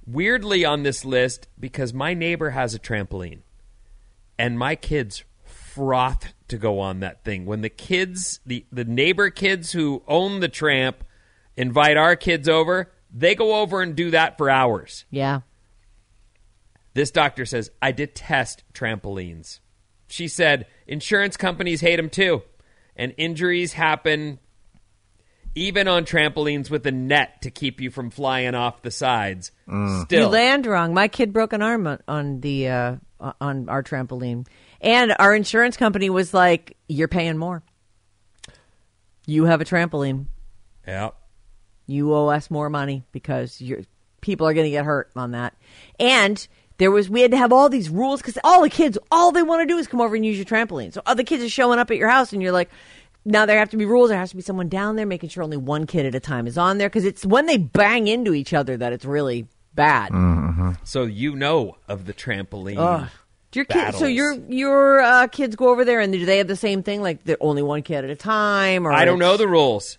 [0.05, 3.43] Weirdly on this list, because my neighbor has a trampoline
[4.37, 7.47] and my kids froth to go on that thing.
[7.47, 11.05] When the kids, the, the neighbor kids who own the tramp
[11.57, 15.05] invite our kids over, they go over and do that for hours.
[15.11, 15.43] Yeah.
[16.95, 19.61] This doctor says, I detest trampolines.
[20.09, 22.43] She said, insurance companies hate them too.
[22.97, 24.39] And injuries happen
[25.55, 29.53] even on trampolines with a net to keep you from flying off the sides.
[29.69, 30.95] You Still, land wrong.
[30.95, 32.97] My kid broke an arm on, on the uh,
[33.41, 34.47] on our trampoline,
[34.81, 37.63] and our insurance company was like, "You're paying more.
[39.27, 40.27] You have a trampoline.
[40.87, 41.11] yeah.
[41.87, 43.81] You owe us more money because your
[44.21, 45.55] people are going to get hurt on that."
[46.01, 46.47] And
[46.83, 49.43] there was we had to have all these rules because all the kids, all they
[49.43, 50.93] want to do is come over and use your trampoline.
[50.93, 52.71] So other kids are showing up at your house, and you're like.
[53.25, 54.09] Now there have to be rules.
[54.11, 56.49] There has to be someone down there making sure only one kid at a time
[56.49, 60.11] is on there because it's when they bang into each other that it's really bad.
[60.83, 62.79] So you know of the trampoline.
[62.79, 63.09] Ugh.
[63.53, 63.99] Do your kids?
[63.99, 67.03] So your your uh, kids go over there, and do they have the same thing?
[67.03, 69.99] Like they're only one kid at a time, or I don't know the rules.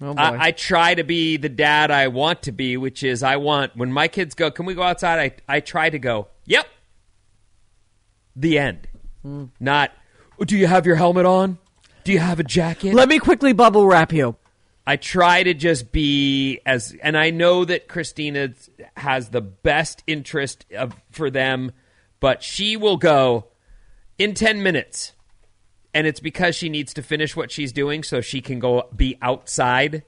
[0.00, 0.14] Oh.
[0.16, 3.76] I, I try to be the dad I want to be, which is I want
[3.76, 5.40] when my kids go, can we go outside?
[5.48, 6.66] I I try to go, yep.
[8.34, 8.88] The end.
[9.22, 9.46] Hmm.
[9.58, 9.92] Not,
[10.44, 11.58] do you have your helmet on?
[12.04, 12.94] Do you have a jacket?
[12.94, 14.36] Let me quickly bubble wrap you.
[14.86, 18.50] I try to just be as, and I know that Christina
[18.96, 21.72] has the best interest of, for them,
[22.20, 23.46] but she will go
[24.18, 25.12] in 10 minutes.
[25.96, 29.16] And it's because she needs to finish what she's doing so she can go be
[29.22, 30.02] outside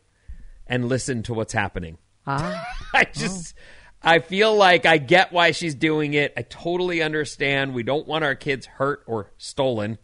[0.67, 1.97] and listen to what's happening.
[2.27, 2.63] Ah.
[2.95, 3.55] I just,
[4.03, 6.35] I feel like I get why she's doing it.
[6.37, 7.73] I totally understand.
[7.73, 9.97] We don't want our kids hurt or stolen.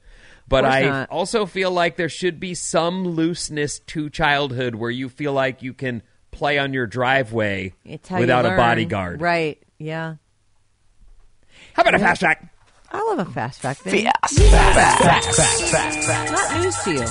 [0.49, 1.11] But I not.
[1.11, 5.75] also feel like there should be some looseness to childhood where you feel like you
[5.75, 7.75] can play on your driveway
[8.09, 9.20] how you without a bodyguard.
[9.20, 9.62] right?
[9.79, 10.16] Yeah,
[11.75, 12.53] How about a fast track?
[12.96, 13.83] I love a fast fact.
[13.83, 14.04] Vinny.
[14.04, 14.14] Not
[16.62, 17.04] news to you.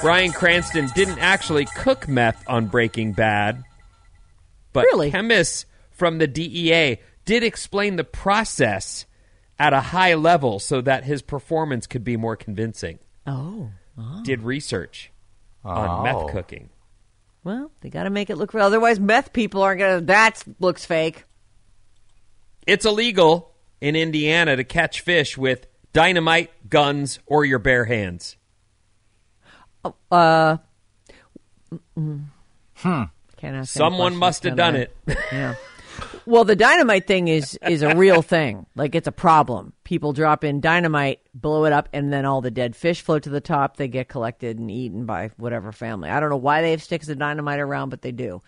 [0.00, 3.64] Bryan Cranston didn't actually cook meth on Breaking Bad,
[4.72, 5.10] but Really?
[5.10, 9.04] chemists from the DEA did explain the process
[9.58, 13.00] at a high level so that his performance could be more convincing.
[13.26, 14.22] Oh, oh.
[14.24, 15.10] Did research
[15.64, 16.02] on Oh.
[16.04, 16.70] meth cooking.
[17.42, 18.64] well, they got to make it look real.
[18.64, 20.00] Otherwise, meth people aren't gonna.
[20.02, 21.24] That looks fake.
[22.66, 23.49] It's illegal
[23.80, 28.36] in Indiana to catch fish with dynamite, guns, or your bare hands.
[30.10, 30.58] Uh,
[31.96, 32.24] mm,
[33.36, 34.78] Can't Someone must have done I?
[34.80, 34.96] it.
[35.32, 35.54] Yeah.
[36.26, 38.66] Well, the dynamite thing is is a real thing.
[38.76, 39.72] Like it's a problem.
[39.84, 43.30] People drop in dynamite, blow it up, and then all the dead fish float to
[43.30, 43.76] the top.
[43.76, 46.08] They get collected and eaten by whatever family.
[46.10, 48.42] I don't know why they have sticks of dynamite around, but they do.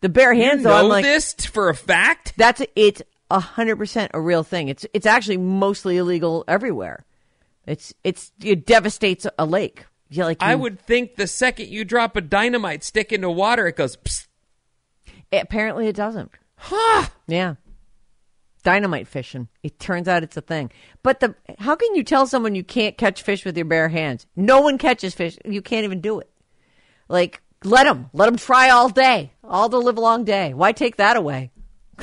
[0.00, 2.34] The bare hands, you though, I'm know like, this for a fact?
[2.36, 4.68] that's it's a hundred percent a real thing.
[4.68, 7.04] It's it's actually mostly illegal everywhere.
[7.66, 9.84] It's it's it devastates a lake.
[10.10, 13.76] Yeah, like I would think the second you drop a dynamite stick into water, it
[13.76, 13.96] goes.
[13.96, 14.26] Psst.
[15.30, 16.30] Apparently, it doesn't.
[16.56, 17.06] Huh.
[17.26, 17.56] Yeah.
[18.64, 19.48] Dynamite fishing.
[19.62, 20.72] It turns out it's a thing.
[21.02, 24.26] But the how can you tell someone you can't catch fish with your bare hands?
[24.34, 25.38] No one catches fish.
[25.44, 26.30] You can't even do it.
[27.08, 28.08] Like let them.
[28.12, 29.32] Let them try all day.
[29.44, 30.54] All the live long day.
[30.54, 31.50] Why take that away?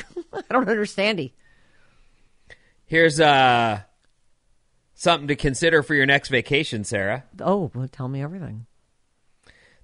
[0.32, 1.32] I don't understand it.
[2.86, 3.80] Here's uh
[4.94, 7.24] something to consider for your next vacation, Sarah.
[7.40, 8.66] Oh, well, tell me everything.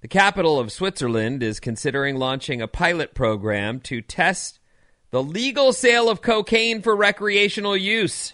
[0.01, 4.59] The capital of Switzerland is considering launching a pilot program to test
[5.11, 8.33] the legal sale of cocaine for recreational use.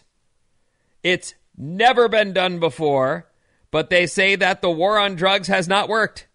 [1.04, 3.28] It's never been done before,
[3.70, 6.26] but they say that the war on drugs has not worked.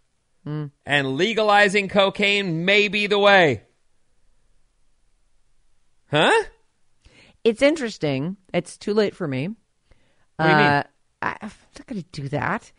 [0.87, 3.64] And legalizing cocaine may be the way.
[6.15, 6.45] Huh?
[7.43, 8.37] It's interesting.
[8.53, 9.49] It's too late for me.
[10.37, 10.65] What do you mean?
[10.65, 10.83] Uh,
[11.21, 12.71] I, I'm not going to do that.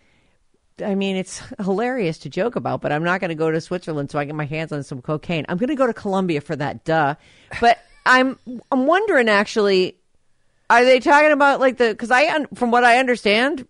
[0.84, 4.10] I mean, it's hilarious to joke about, but I'm not going to go to Switzerland
[4.10, 5.46] so I get my hands on some cocaine.
[5.50, 7.16] I'm going to go to Colombia for that, duh.
[7.60, 8.40] But I'm
[8.72, 9.98] I'm wondering actually,
[10.70, 11.90] are they talking about like the?
[11.90, 13.68] Because I un- from what I understand,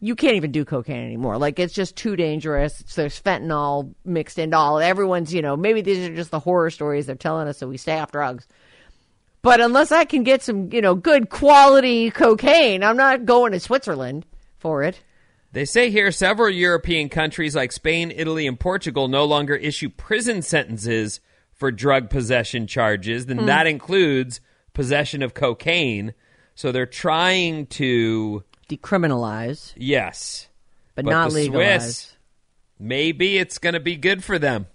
[0.00, 1.38] you can't even do cocaine anymore.
[1.38, 2.80] Like it's just too dangerous.
[2.80, 4.80] It's, there's fentanyl mixed into all.
[4.80, 7.76] Everyone's you know maybe these are just the horror stories they're telling us so we
[7.76, 8.48] stay off drugs.
[9.42, 13.60] But unless I can get some, you know, good quality cocaine, I'm not going to
[13.60, 14.26] Switzerland
[14.58, 15.00] for it.
[15.52, 20.42] They say here several European countries like Spain, Italy, and Portugal no longer issue prison
[20.42, 21.20] sentences
[21.52, 23.24] for drug possession charges.
[23.26, 23.46] and Hmm.
[23.46, 24.40] that includes
[24.74, 26.12] possession of cocaine.
[26.54, 30.48] So they're trying to Decriminalize, yes,
[30.96, 31.82] but, But not legalize.
[31.98, 32.16] Swiss-
[32.78, 34.66] maybe it's going to be good for them.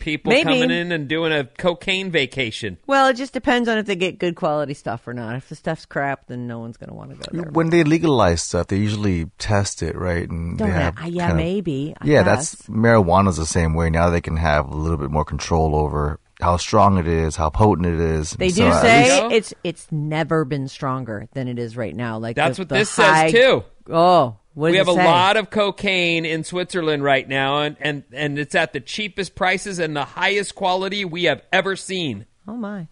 [0.00, 0.42] People Maybe.
[0.44, 2.78] coming in and doing a cocaine vacation.
[2.86, 5.36] Well, it just depends on if they get good quality stuff or not.
[5.36, 7.50] If the stuff's crap, then no one's going to want to go there.
[7.52, 10.28] When they legalize stuff, they usually test it, right?
[10.28, 11.94] And Don't they have uh, yeah, kind of- maybe.
[12.00, 12.66] I yeah, that's guess.
[12.68, 13.90] marijuana's the same way.
[13.90, 17.50] Now they can have a little bit more control over how strong it is, how
[17.50, 18.30] potent it is.
[18.32, 21.76] They So do at say least- least- it's it's never been stronger than it is
[21.76, 22.18] right now.
[22.18, 23.64] Like That's the- what the this high- says too.
[23.90, 27.76] Oh, what we does have it a lot of cocaine in Switzerland right now, and,
[27.80, 32.26] and, and it's at the cheapest prices and the highest quality we have ever seen.
[32.48, 32.88] Oh my,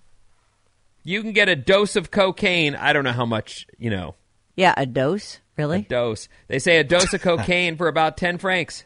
[1.03, 2.75] You can get a dose of cocaine.
[2.77, 4.15] I don't know how much, you know,
[4.57, 5.39] yeah, a dose.
[5.57, 5.69] Really?
[5.69, 5.83] a Really?
[5.89, 6.29] dose.
[6.47, 8.85] They say a dose of cocaine for about 10 francs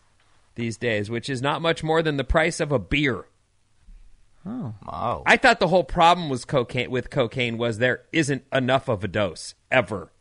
[0.54, 3.26] these days, which is not much more than the price of a beer.
[4.46, 4.74] Oh.
[4.86, 5.22] Wow.
[5.26, 9.08] I thought the whole problem was cocaine with cocaine was there isn't enough of a
[9.08, 10.11] dose ever.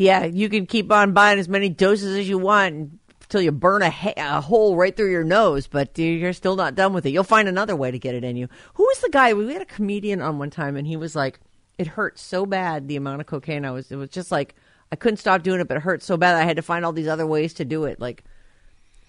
[0.00, 3.82] Yeah, you can keep on buying as many doses as you want until you burn
[3.82, 7.10] a, ha- a hole right through your nose, but you're still not done with it.
[7.10, 8.48] You'll find another way to get it in you.
[8.74, 9.34] Who was the guy?
[9.34, 11.38] We had a comedian on one time, and he was like,
[11.76, 13.92] "It hurt so bad the amount of cocaine I was.
[13.92, 14.54] It was just like
[14.90, 16.94] I couldn't stop doing it, but it hurt so bad I had to find all
[16.94, 18.00] these other ways to do it.
[18.00, 18.24] Like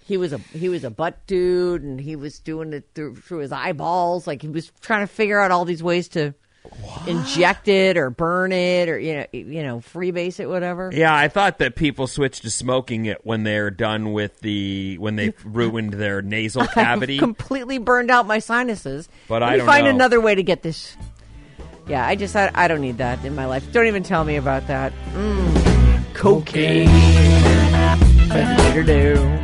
[0.04, 3.38] he was a he was a butt dude, and he was doing it through through
[3.38, 4.26] his eyeballs.
[4.26, 6.34] Like he was trying to figure out all these ways to."
[7.06, 10.90] Inject it or burn it or you know you know freebase it whatever.
[10.92, 15.16] Yeah, I thought that people switched to smoking it when they're done with the when
[15.16, 17.18] they've ruined their nasal cavity.
[17.18, 19.08] Completely burned out my sinuses.
[19.28, 19.90] But Let I don't find know.
[19.90, 20.96] another way to get this.
[21.88, 23.72] Yeah, I just I, I don't need that in my life.
[23.72, 24.92] Don't even tell me about that.
[25.12, 26.14] Mm.
[26.14, 26.88] Cocaine.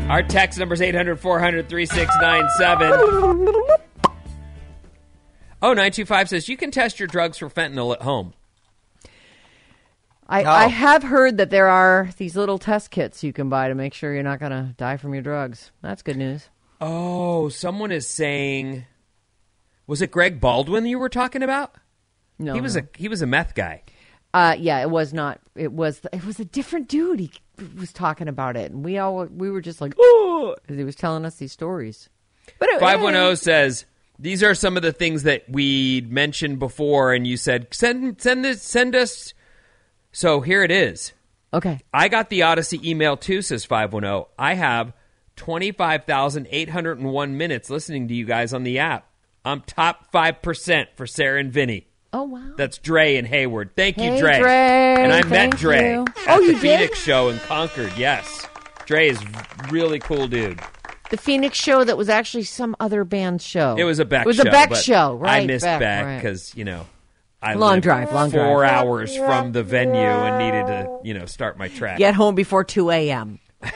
[0.08, 3.78] Our text number is 800 400 3697.
[5.60, 8.34] Oh, 925 says you can test your drugs for fentanyl at home.
[10.28, 10.50] I, No.
[10.50, 13.94] I have heard that there are these little test kits you can buy to make
[13.94, 15.72] sure you're not going to die from your drugs.
[15.82, 16.48] That's good news.
[16.80, 18.84] Oh, someone is saying
[19.86, 21.74] Was it Greg Baldwin you were talking about?
[22.38, 22.82] No, he was no.
[22.82, 23.82] a he was a meth guy.
[24.32, 25.40] Uh, yeah, it was not.
[25.56, 26.00] It was.
[26.12, 27.18] It was a different dude.
[27.18, 27.32] He
[27.76, 30.94] was talking about it, and we all we were just like, oh, as he was
[30.94, 32.08] telling us these stories.
[32.60, 33.86] But 510 says
[34.18, 38.44] these are some of the things that we mentioned before and you said send send
[38.44, 39.34] this send us
[40.12, 41.12] So here it is.
[41.54, 41.80] Okay.
[41.94, 44.24] I got the Audacy email too, says 510.
[44.38, 44.92] I have
[45.36, 49.06] 25,801 minutes listening to you guys on the app.
[49.44, 51.86] I'm top 5% for Sarah and Vinny.
[52.12, 52.52] Oh wow.
[52.56, 53.70] That's Dre and Hayward.
[53.76, 54.38] Thank you, Hey, Dre.
[54.40, 54.50] Dre.
[54.98, 56.04] And I Thank met Dre you.
[56.26, 56.60] at Oh, the you did?
[56.60, 57.92] Phoenix show in Concord.
[57.96, 58.46] Yes.
[58.86, 59.22] Dre is
[59.70, 60.60] really cool dude.
[61.10, 63.76] The Phoenix show that was actually some other band's show.
[63.78, 64.42] It was a Beck It was show.
[64.42, 65.42] a Beck show, right?
[65.42, 66.16] I missed Beck, Beck right.
[66.16, 66.86] because, you know,
[67.40, 68.72] I Long lived drive, long four drive.
[68.72, 71.98] hours from the venue and needed to, you know, start my track.
[71.98, 73.38] Get home before two a.m.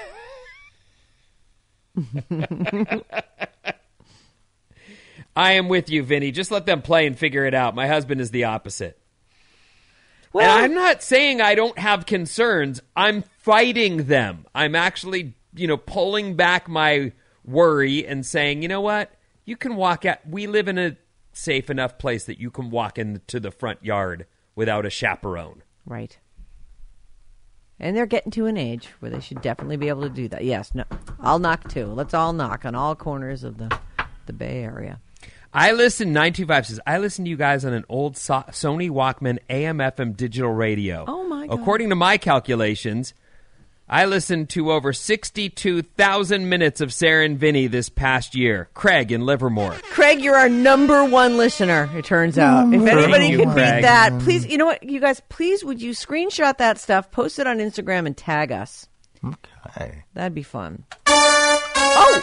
[5.34, 6.30] I am with you, Vinny.
[6.30, 7.74] Just let them play and figure it out.
[7.74, 8.98] My husband is the opposite.
[10.32, 12.80] Well, and I'm not saying I don't have concerns.
[12.96, 14.46] I'm fighting them.
[14.54, 17.12] I'm actually, you know, pulling back my
[17.44, 19.12] worry and saying, you know what?
[19.44, 20.18] You can walk out.
[20.28, 20.96] We live in a
[21.32, 25.62] safe enough place that you can walk into the front yard without a chaperone.
[25.86, 26.18] right.
[27.80, 30.44] And they're getting to an age where they should definitely be able to do that.
[30.44, 30.84] Yes, no,
[31.18, 31.86] I'll knock too.
[31.86, 33.76] Let's all knock on all corners of the
[34.26, 35.00] the Bay Area.
[35.52, 36.12] I listen.
[36.12, 39.38] Nine two five says I listen to you guys on an old so- Sony Walkman
[39.50, 41.04] AM/FM digital radio.
[41.08, 41.58] Oh, my God.
[41.58, 43.14] According to my calculations,
[43.94, 48.70] I listened to over sixty-two thousand minutes of Sarah and Vinny this past year.
[48.72, 49.72] Craig in Livermore.
[49.90, 51.90] Craig, you're our number one listener.
[51.94, 52.72] It turns out.
[52.72, 53.82] If anybody you, could beat Craig.
[53.82, 54.46] that, please.
[54.46, 55.20] You know what, you guys?
[55.28, 58.88] Please, would you screenshot that stuff, post it on Instagram, and tag us?
[59.22, 60.04] Okay.
[60.14, 60.84] That'd be fun.
[61.06, 62.22] Oh,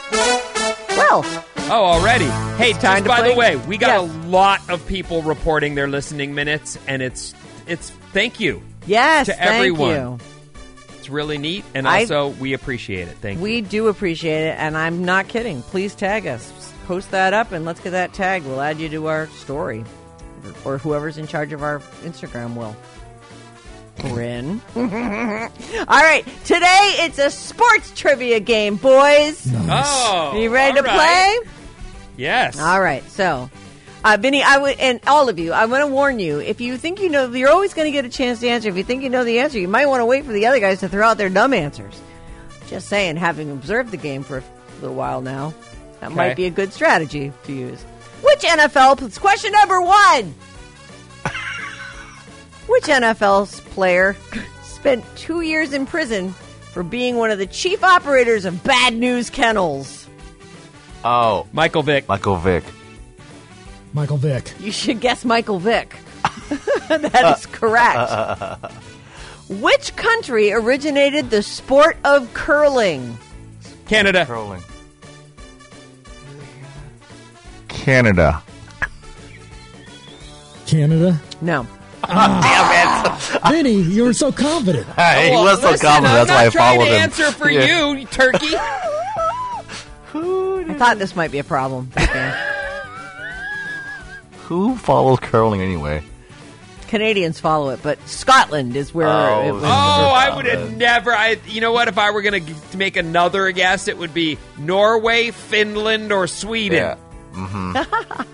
[0.89, 2.25] well, Oh, already.
[2.57, 3.29] Hey, time just to by play?
[3.33, 4.11] the way, we got Yes.
[4.25, 7.35] a lot of people reporting their listening minutes, and it's
[7.67, 8.63] it's thank you.
[8.87, 9.89] yes, To thank everyone.
[9.91, 10.17] you.
[11.09, 13.17] It's really neat, and I- also we appreciate it.
[13.19, 13.43] Thank you.
[13.43, 15.63] We do appreciate it, and I'm not kidding.
[15.63, 16.53] Please tag us.
[16.85, 18.43] Post that up, and let's get that tag.
[18.43, 19.83] We'll add you to our story,
[20.63, 22.75] or, whoever's in charge of our Instagram will.
[24.13, 24.61] Bryn.
[24.75, 29.51] All right, today it's a sports trivia game, boys.
[29.51, 31.39] Oh, Are you ready oh, all to right.
[31.43, 31.51] play?
[32.17, 32.59] Yes.
[32.59, 33.49] All right, so.
[34.03, 36.39] Uh, Vinny, I would, and all of you, I want to warn you.
[36.39, 38.69] If you think you know, you're always going to get a chance to answer.
[38.69, 40.59] If you think you know the answer, you might want to wait for the other
[40.61, 41.99] guys to throw out their dumb answers.
[42.67, 44.43] Just saying, having observed the game for a
[44.81, 45.53] little while now,
[45.99, 46.15] that Okay.
[46.15, 47.81] might be a good strategy to use.
[48.21, 49.01] Which NFL?
[49.01, 50.33] It's question number one.
[52.67, 54.15] Which NFL player
[54.63, 56.31] spent two years in prison
[56.71, 60.07] for being one of the chief operators of Bad Newz Kennels?
[61.03, 62.07] Oh, Michael Vick.
[62.07, 62.63] Michael Vick.
[63.93, 64.53] Michael Vick.
[64.59, 65.95] You should guess Michael Vick.
[66.89, 67.49] that is uh.
[67.51, 68.73] correct.
[69.49, 73.17] Which country originated the sport of curling?
[73.87, 74.25] Canada.
[74.25, 74.61] Curling.
[77.67, 78.43] Canada.
[80.67, 81.19] Canada.
[81.41, 81.65] No.
[82.03, 82.39] Ah.
[82.43, 83.41] Damn it.
[83.51, 84.85] Vinny, you were so confident.
[84.89, 86.13] Hey, he Well, was so listen, confident.
[86.19, 87.01] I'm That's why I not trying followed to him.
[87.01, 87.89] answer for Yeah.
[87.91, 88.55] you, you turkey.
[90.13, 91.91] I thought this might be a problem.
[94.49, 94.69] Back then.
[94.71, 96.03] Who follows curling anyway?
[96.87, 99.63] Canadians follow it, but Scotland is where Oh, it was.
[99.63, 101.11] Oh, I would have never.
[101.11, 101.37] I.
[101.47, 101.87] You know what?
[101.87, 106.79] If I were going to make another guess, it would be Norway, Finland, or Sweden.
[106.79, 106.95] Yeah.
[107.33, 108.23] Mm-hmm.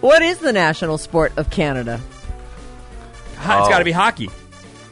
[0.00, 2.00] What is the national sport of Canada?
[3.38, 3.70] Ha- It's Oh.
[3.70, 4.30] got to be hockey.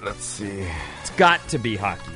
[0.05, 0.67] Let's see.
[1.01, 2.11] It's got to be hockey.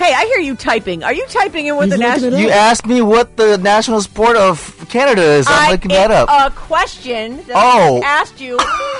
[0.00, 1.04] Hey, I hear you typing.
[1.04, 2.38] Are you typing in what He's the national?
[2.38, 5.46] You asked me what the national sport of Canada is.
[5.46, 6.26] I'm I, looking that up.
[6.30, 8.00] A question that Oh.
[8.02, 8.52] I asked you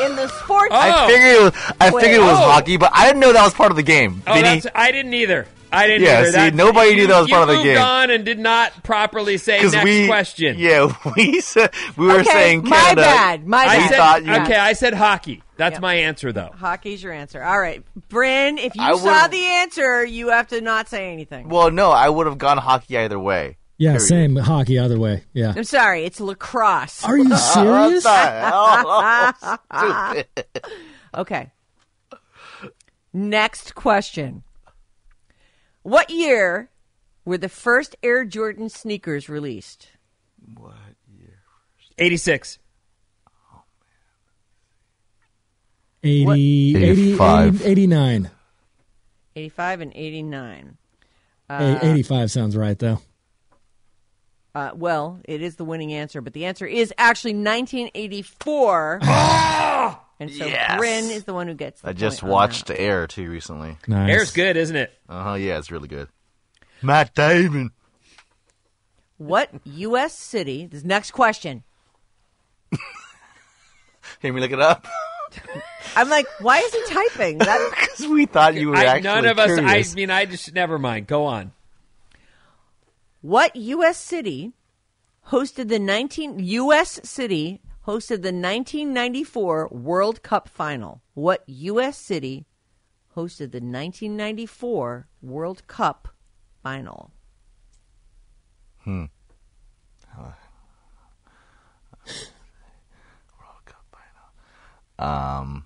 [0.04, 0.68] in the sports.
[0.72, 0.76] Oh.
[0.78, 1.72] I figured it was.
[1.80, 2.50] I figured it was Oh.
[2.50, 4.22] hockey, but I didn't know that was part of the game.
[4.26, 5.46] Oh, Vinny, I didn't either.
[5.72, 6.26] I didn't Yeah, either.
[6.32, 7.78] see, That- nobody knew that was part of the moved game.
[7.78, 10.56] on and did not properly say next we question.
[10.58, 13.88] Yeah, we said we were Okay, saying my bad, my I bad.
[13.90, 14.56] said thought you- okay.
[14.56, 15.42] I said hockey.
[15.56, 15.82] That's Yep.
[15.82, 16.50] my answer, though.
[16.58, 17.42] Hockey's your answer.
[17.42, 18.56] All right, Bryn.
[18.58, 21.48] If you I saw would've- the answer, you have to not say anything.
[21.48, 23.58] Well, no, I would have gone hockey either way.
[23.76, 24.08] Yeah, Period.
[24.08, 25.24] same hockey either way.
[25.32, 25.54] Yeah.
[25.56, 27.02] I'm sorry, it's lacrosse.
[27.04, 28.02] Are you What serious?
[28.04, 29.32] the hell?
[29.72, 30.22] Oh,
[31.18, 31.50] okay.
[33.12, 34.42] Next question.
[35.82, 36.70] What year
[37.24, 39.88] were the first Air Jordan sneakers released?
[41.98, 42.58] Eighty-six.
[46.02, 47.60] 80, 80, 85.
[47.62, 48.30] 80 89.
[49.36, 50.76] 85 and 89.
[51.48, 53.00] Hey, 85 sounds right, though.
[54.54, 59.00] Uh, well, it is the winning answer, but the answer is actually 1984.
[60.20, 60.78] And so Yes.
[60.78, 62.80] Bryn is the one who gets the I just point on watched that.
[62.80, 63.76] Air too recently.
[63.88, 64.10] Nice.
[64.10, 64.92] Air's good, isn't it?
[65.08, 65.34] Uh huh.
[65.34, 66.08] Yeah, it's really good.
[66.82, 67.70] Matt Damon.
[69.18, 70.14] What U.S.
[70.14, 70.66] city?
[70.66, 71.64] This next question.
[74.22, 74.86] Can we look it up?
[75.96, 77.38] I'm like, why is he typing?
[77.50, 79.46] That, Because we thought you were I, actually none of us.
[79.58, 79.92] curious.
[79.92, 81.06] I mean, I just never mind.
[81.06, 81.52] Go on.
[83.20, 83.98] what U.S.
[83.98, 84.52] city
[85.28, 87.00] hosted the 19 U.S.
[87.04, 87.60] city
[87.90, 91.02] hosted the 1994 World Cup final?
[91.14, 91.98] What U.S.
[91.98, 92.46] city
[93.16, 96.06] hosted the 1994 World Cup
[96.62, 97.10] final?
[98.84, 99.06] Hmm.
[100.16, 100.30] Uh,
[103.40, 105.10] World Cup final.
[105.10, 105.64] Um,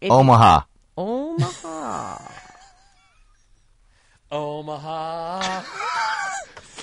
[0.00, 0.62] If- Omaha.
[0.96, 2.18] Omaha.
[4.32, 5.62] Omaha.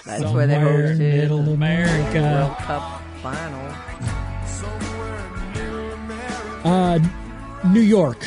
[0.05, 2.21] That's where they Somewhere in hosted middle the America.
[2.21, 3.75] World Cup final.
[6.63, 6.99] Uh,
[7.67, 8.23] New York.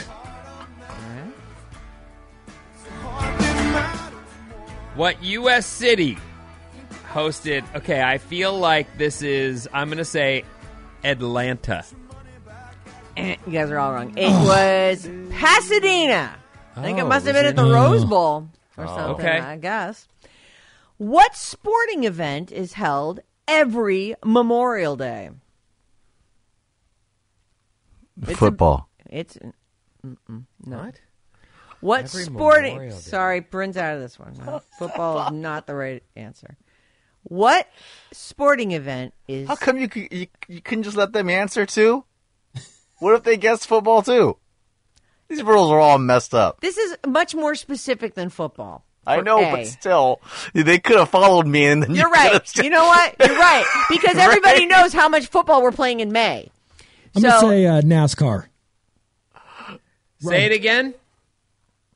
[4.95, 5.67] What U.S.
[5.67, 6.19] city
[7.13, 7.65] hosted?
[7.75, 9.67] Okay, I feel like this is.
[9.73, 10.45] I'm going to say
[11.03, 11.85] Atlanta.
[13.17, 14.13] Eh, You guys are all wrong.
[14.19, 16.35] It was Pasadena.
[16.77, 17.51] I think it Oh, must have been it?
[17.51, 18.95] at the Rose Bowl or Oh.
[18.97, 19.39] something, Okay.
[19.41, 20.07] I guess.
[20.99, 25.31] What sporting event is held every Memorial Day?
[28.23, 28.89] It's a- Football.
[29.11, 29.37] It's
[30.07, 30.79] mm-mm, no.
[30.79, 31.01] What?
[31.81, 32.75] What Every sporting?
[32.75, 33.01] Memorial Day.
[33.03, 34.35] Sorry, Bryn's out of this one.
[34.47, 36.57] No, football is not the right answer.
[37.25, 37.69] What
[38.13, 39.47] sporting event is?
[39.49, 42.05] How come you, c- you you couldn't just let them answer too?
[42.99, 44.39] What if they guessed football too?
[45.29, 46.61] These rules are all messed up.
[46.61, 48.85] This is much more specific than football.
[49.07, 49.51] I know, A.
[49.51, 50.21] but still,
[50.55, 52.45] they could have followed me, and then You're you right.
[52.45, 53.17] just- You know what?
[53.19, 54.69] You're right because everybody Right.
[54.69, 56.51] knows how much football we're playing in May.
[57.15, 58.47] I'm so going to say uh, NASCAR.
[60.21, 60.95] Say it again.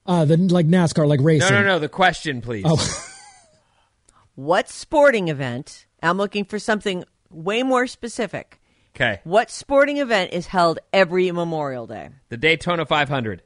[0.05, 1.51] Uh, the like NASCAR, like No, racing.
[1.51, 1.67] no, no.
[1.67, 1.79] No.
[1.79, 2.65] The question, please.
[2.67, 2.77] Oh,
[4.35, 5.87] what sporting event?
[6.03, 8.61] I'm looking for something way more specific.
[8.95, 9.21] Okay.
[9.25, 12.11] What sporting event is held every Memorial Day?
[12.29, 13.43] The Daytona 500.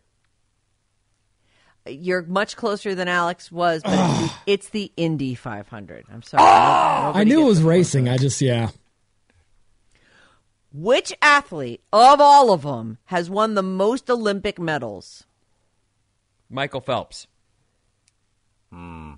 [1.87, 6.05] You're much closer than Alex was, but it's, the, it's the Indy 500.
[6.13, 6.43] I'm sorry.
[6.43, 8.09] No- nobody I knew it was racing.
[8.09, 8.69] I just, yeah.
[10.73, 15.25] Which athlete of all of them has won the most Olympic medals?
[16.49, 17.27] Michael Phelps.
[18.73, 19.15] Hmm.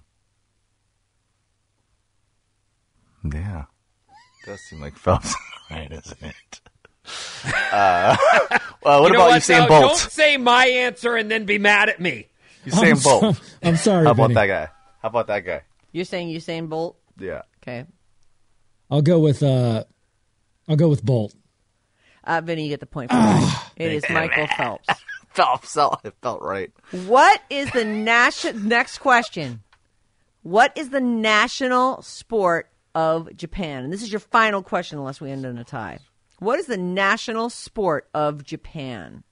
[3.33, 3.65] Yeah.
[4.45, 5.35] Does seem like Phelps,
[5.71, 5.91] right?
[5.91, 6.61] Isn't it?
[7.73, 8.17] Uh,
[8.85, 9.69] well, what you know about what, Usain though?
[9.69, 9.83] Bolt?
[9.99, 12.29] Don't say my answer and then be mad at me.
[12.65, 13.41] Usain I'm so- Bolt.
[13.65, 14.35] I'm sorry, How about Vinny.
[14.35, 14.69] that guy?
[15.03, 15.63] How about that guy?
[15.91, 16.97] You're saying Usain Bolt?
[17.19, 17.43] Yeah.
[17.63, 17.87] Okay.
[18.91, 19.83] I'll go with uh,
[20.69, 21.35] I'll go with Bolt.
[22.25, 23.71] Uh, Vinny, you get the point for that.
[23.77, 24.89] It is Michael Phelps.
[25.31, 25.77] Phelps.
[25.77, 26.71] oh, It felt right.
[27.07, 29.63] What is the national next question?
[30.43, 33.85] What is the national sport of Japan?
[33.85, 35.99] And this is your final question, unless we end in a tie.
[36.39, 39.23] What is the national sport of Japan?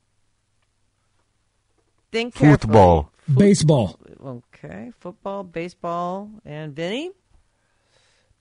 [2.12, 2.58] Think carefully.
[2.58, 3.12] Football.
[3.32, 3.98] Baseball.
[4.24, 7.10] Okay, football, baseball, and Vinny.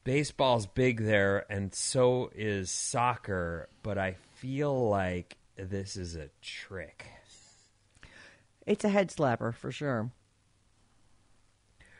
[0.03, 7.05] Baseball's big there, and so is soccer, but I feel like this is a trick.
[8.65, 10.11] It's a head slapper for sure.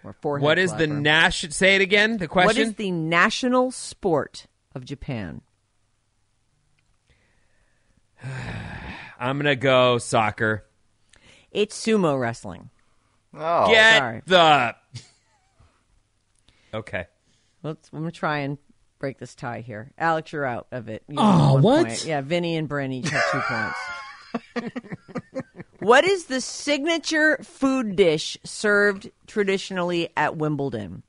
[0.03, 1.51] Or forehead What is the national?
[1.51, 2.17] Say it again.
[2.17, 2.47] The question.
[2.47, 5.41] What is the national sport of Japan?
[9.19, 10.65] I'm gonna go soccer.
[11.51, 12.69] It's sumo wrestling.
[13.33, 13.69] Oh.
[13.69, 14.21] Get sorry.
[14.25, 14.75] the.
[16.71, 17.07] Okay.
[17.63, 17.89] Let's.
[17.91, 18.59] I'm gonna try and
[18.99, 19.91] break this tie here.
[19.97, 21.03] Alex, you're out of it.
[21.07, 21.87] You Aw, have one what?
[21.87, 22.05] point.
[22.05, 24.73] Yeah, Vinny and Bryn each have two points.
[25.79, 31.03] what is the signature food dish served traditionally at Wimbledon?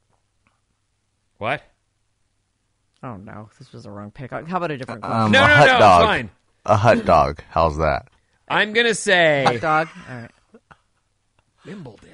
[1.38, 1.62] What?
[3.02, 4.30] Oh no, this was a wrong pick.
[4.30, 5.10] How about a different one?
[5.12, 6.04] Um, No, a no, hot no, dog.
[6.04, 6.30] fine.
[6.66, 7.42] A hot dog.
[7.48, 8.08] How's that?
[8.48, 9.88] I'm gonna say Hot dog.
[10.08, 10.30] All right.
[11.64, 12.10] Wimbledon.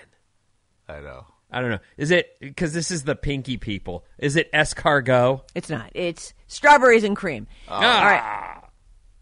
[0.88, 1.26] I know.
[1.50, 1.78] I don't know.
[1.96, 4.04] Is it because this is the pinky people?
[4.18, 5.42] Is it escargot?
[5.54, 5.90] It's not.
[5.94, 7.46] It's strawberries and cream.
[7.68, 7.74] Ah.
[7.74, 8.62] All right.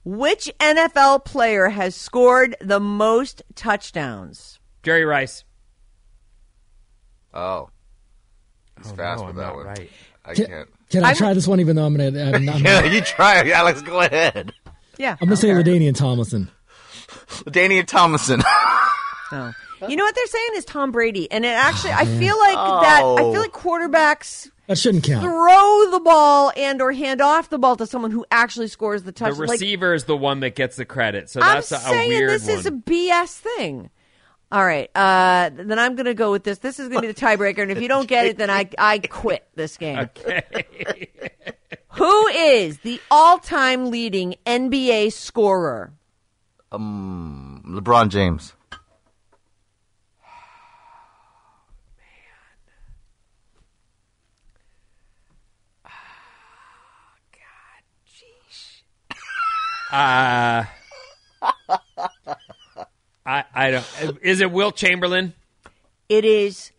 [0.06, 4.58] Which NFL player has scored the most touchdowns?
[4.82, 5.44] Jerry Rice.
[7.32, 7.68] Oh.
[8.82, 9.66] He's Oh, fast no, with I'm that one.
[9.66, 9.90] right.
[10.24, 10.68] I Can, can't.
[10.90, 13.00] can I I'm- try this one even though I'm gonna I'm, not, Yeah, I'm you
[13.02, 13.82] try, Alex.
[13.82, 14.52] Go ahead.
[14.98, 15.12] Yeah.
[15.20, 15.70] I'm gonna say okay.
[15.70, 16.50] LaDainian Tomlinson.
[17.50, 18.42] Danny and Thomason.
[19.32, 19.52] Oh.
[19.88, 23.00] You know what they're saying is Tom Brady, and it actually I feel like that.
[23.02, 23.32] I Oh.
[23.32, 25.22] feel like quarterbacks That shouldn't count.
[25.24, 29.06] throw the ball and or hand off the ball to someone who actually scores the
[29.06, 29.40] The touchdown.
[29.46, 32.08] Like, receiver is the one that gets the credit, so I'm that's a, a saying
[32.10, 32.58] weird this one.
[32.58, 33.90] is a BS thing.
[34.52, 36.58] All right, uh, then I'm going to go with this.
[36.58, 38.68] This is going to be the tiebreaker, and if you don't get it, then I
[38.78, 39.98] I quit this game.
[39.98, 41.08] Okay.
[41.94, 45.92] Who is the all-time leading NBA scorer?
[46.72, 48.52] um, LeBron James.
[59.94, 60.64] Uh,
[63.24, 63.86] I I don't.
[64.22, 65.34] Is it Wilt Chamberlain?
[66.08, 66.72] It is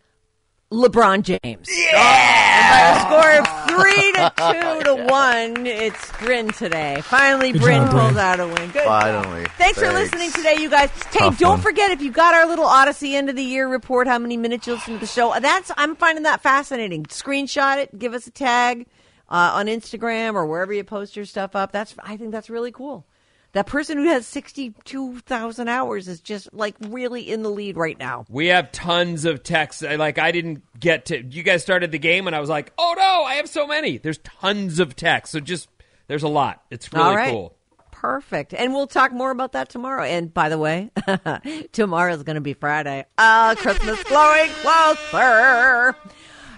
[0.70, 1.68] LeBron James.
[1.68, 7.00] And by a score of three to two to one, it's Bryn today.
[7.04, 8.18] Finally, Good Bryn job, pulls Bryn.
[8.18, 8.70] out a win.
[8.70, 8.84] Good.
[8.84, 9.46] Finally.
[9.56, 10.90] Thanks, for listening today, you guys.
[11.10, 11.60] Hey, Tough don't one.
[11.62, 14.66] forget if you got our little Audacy end of the year report, how many minutes
[14.66, 15.34] you listen to the show.
[15.40, 17.04] That's I'm finding that fascinating.
[17.04, 18.86] Screenshot it, give us a tag
[19.28, 21.72] uh, on Instagram or wherever you post your stuff up.
[21.72, 23.06] That's I think that's really cool.
[23.52, 27.76] That person who has sixty two thousand hours is just like really in the lead
[27.78, 28.26] right now.
[28.28, 29.82] We have tons of texts.
[29.82, 31.22] I- Like I didn't get to.
[31.24, 33.96] You guys started the game, and I was like, "Oh no, I have so many."
[33.98, 35.68] There's tons of texts, so just
[36.06, 36.62] there's a lot.
[36.70, 37.30] It's really All right.
[37.30, 37.52] cool.
[37.92, 38.52] Perfect.
[38.52, 40.02] And we'll talk more about that tomorrow.
[40.04, 40.90] And by the way,
[41.72, 43.06] tomorrow's going to be Friday.
[43.16, 45.96] Ah, Christmas glowing closer.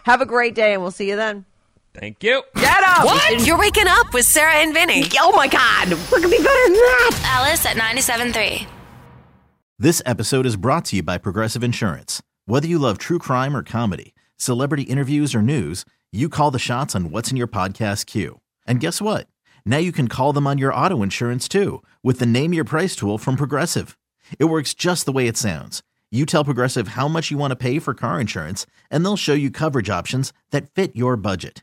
[0.04, 1.44] Have a great day, and we'll see you then.
[1.98, 2.42] Thank you.
[2.54, 3.04] Get up!
[3.04, 3.46] What?
[3.46, 5.04] You're waking up with Sarah and Vinny.
[5.18, 5.88] Oh my God!
[6.10, 7.20] What could be better than that!
[7.24, 8.66] Alice at 97.3.
[9.78, 12.22] This episode is brought to you by Progressive Insurance.
[12.46, 16.94] Whether you love true crime or comedy, celebrity interviews or news, you call the shots
[16.94, 18.40] on what's in your podcast queue.
[18.66, 19.26] And guess what?
[19.64, 22.94] Now you can call them on your auto insurance too with the Name Your Price
[22.94, 23.98] tool from Progressive.
[24.38, 25.82] It works just the way it sounds.
[26.10, 29.34] You tell Progressive how much you want to pay for car insurance, and they'll show
[29.34, 31.62] you coverage options that fit your budget.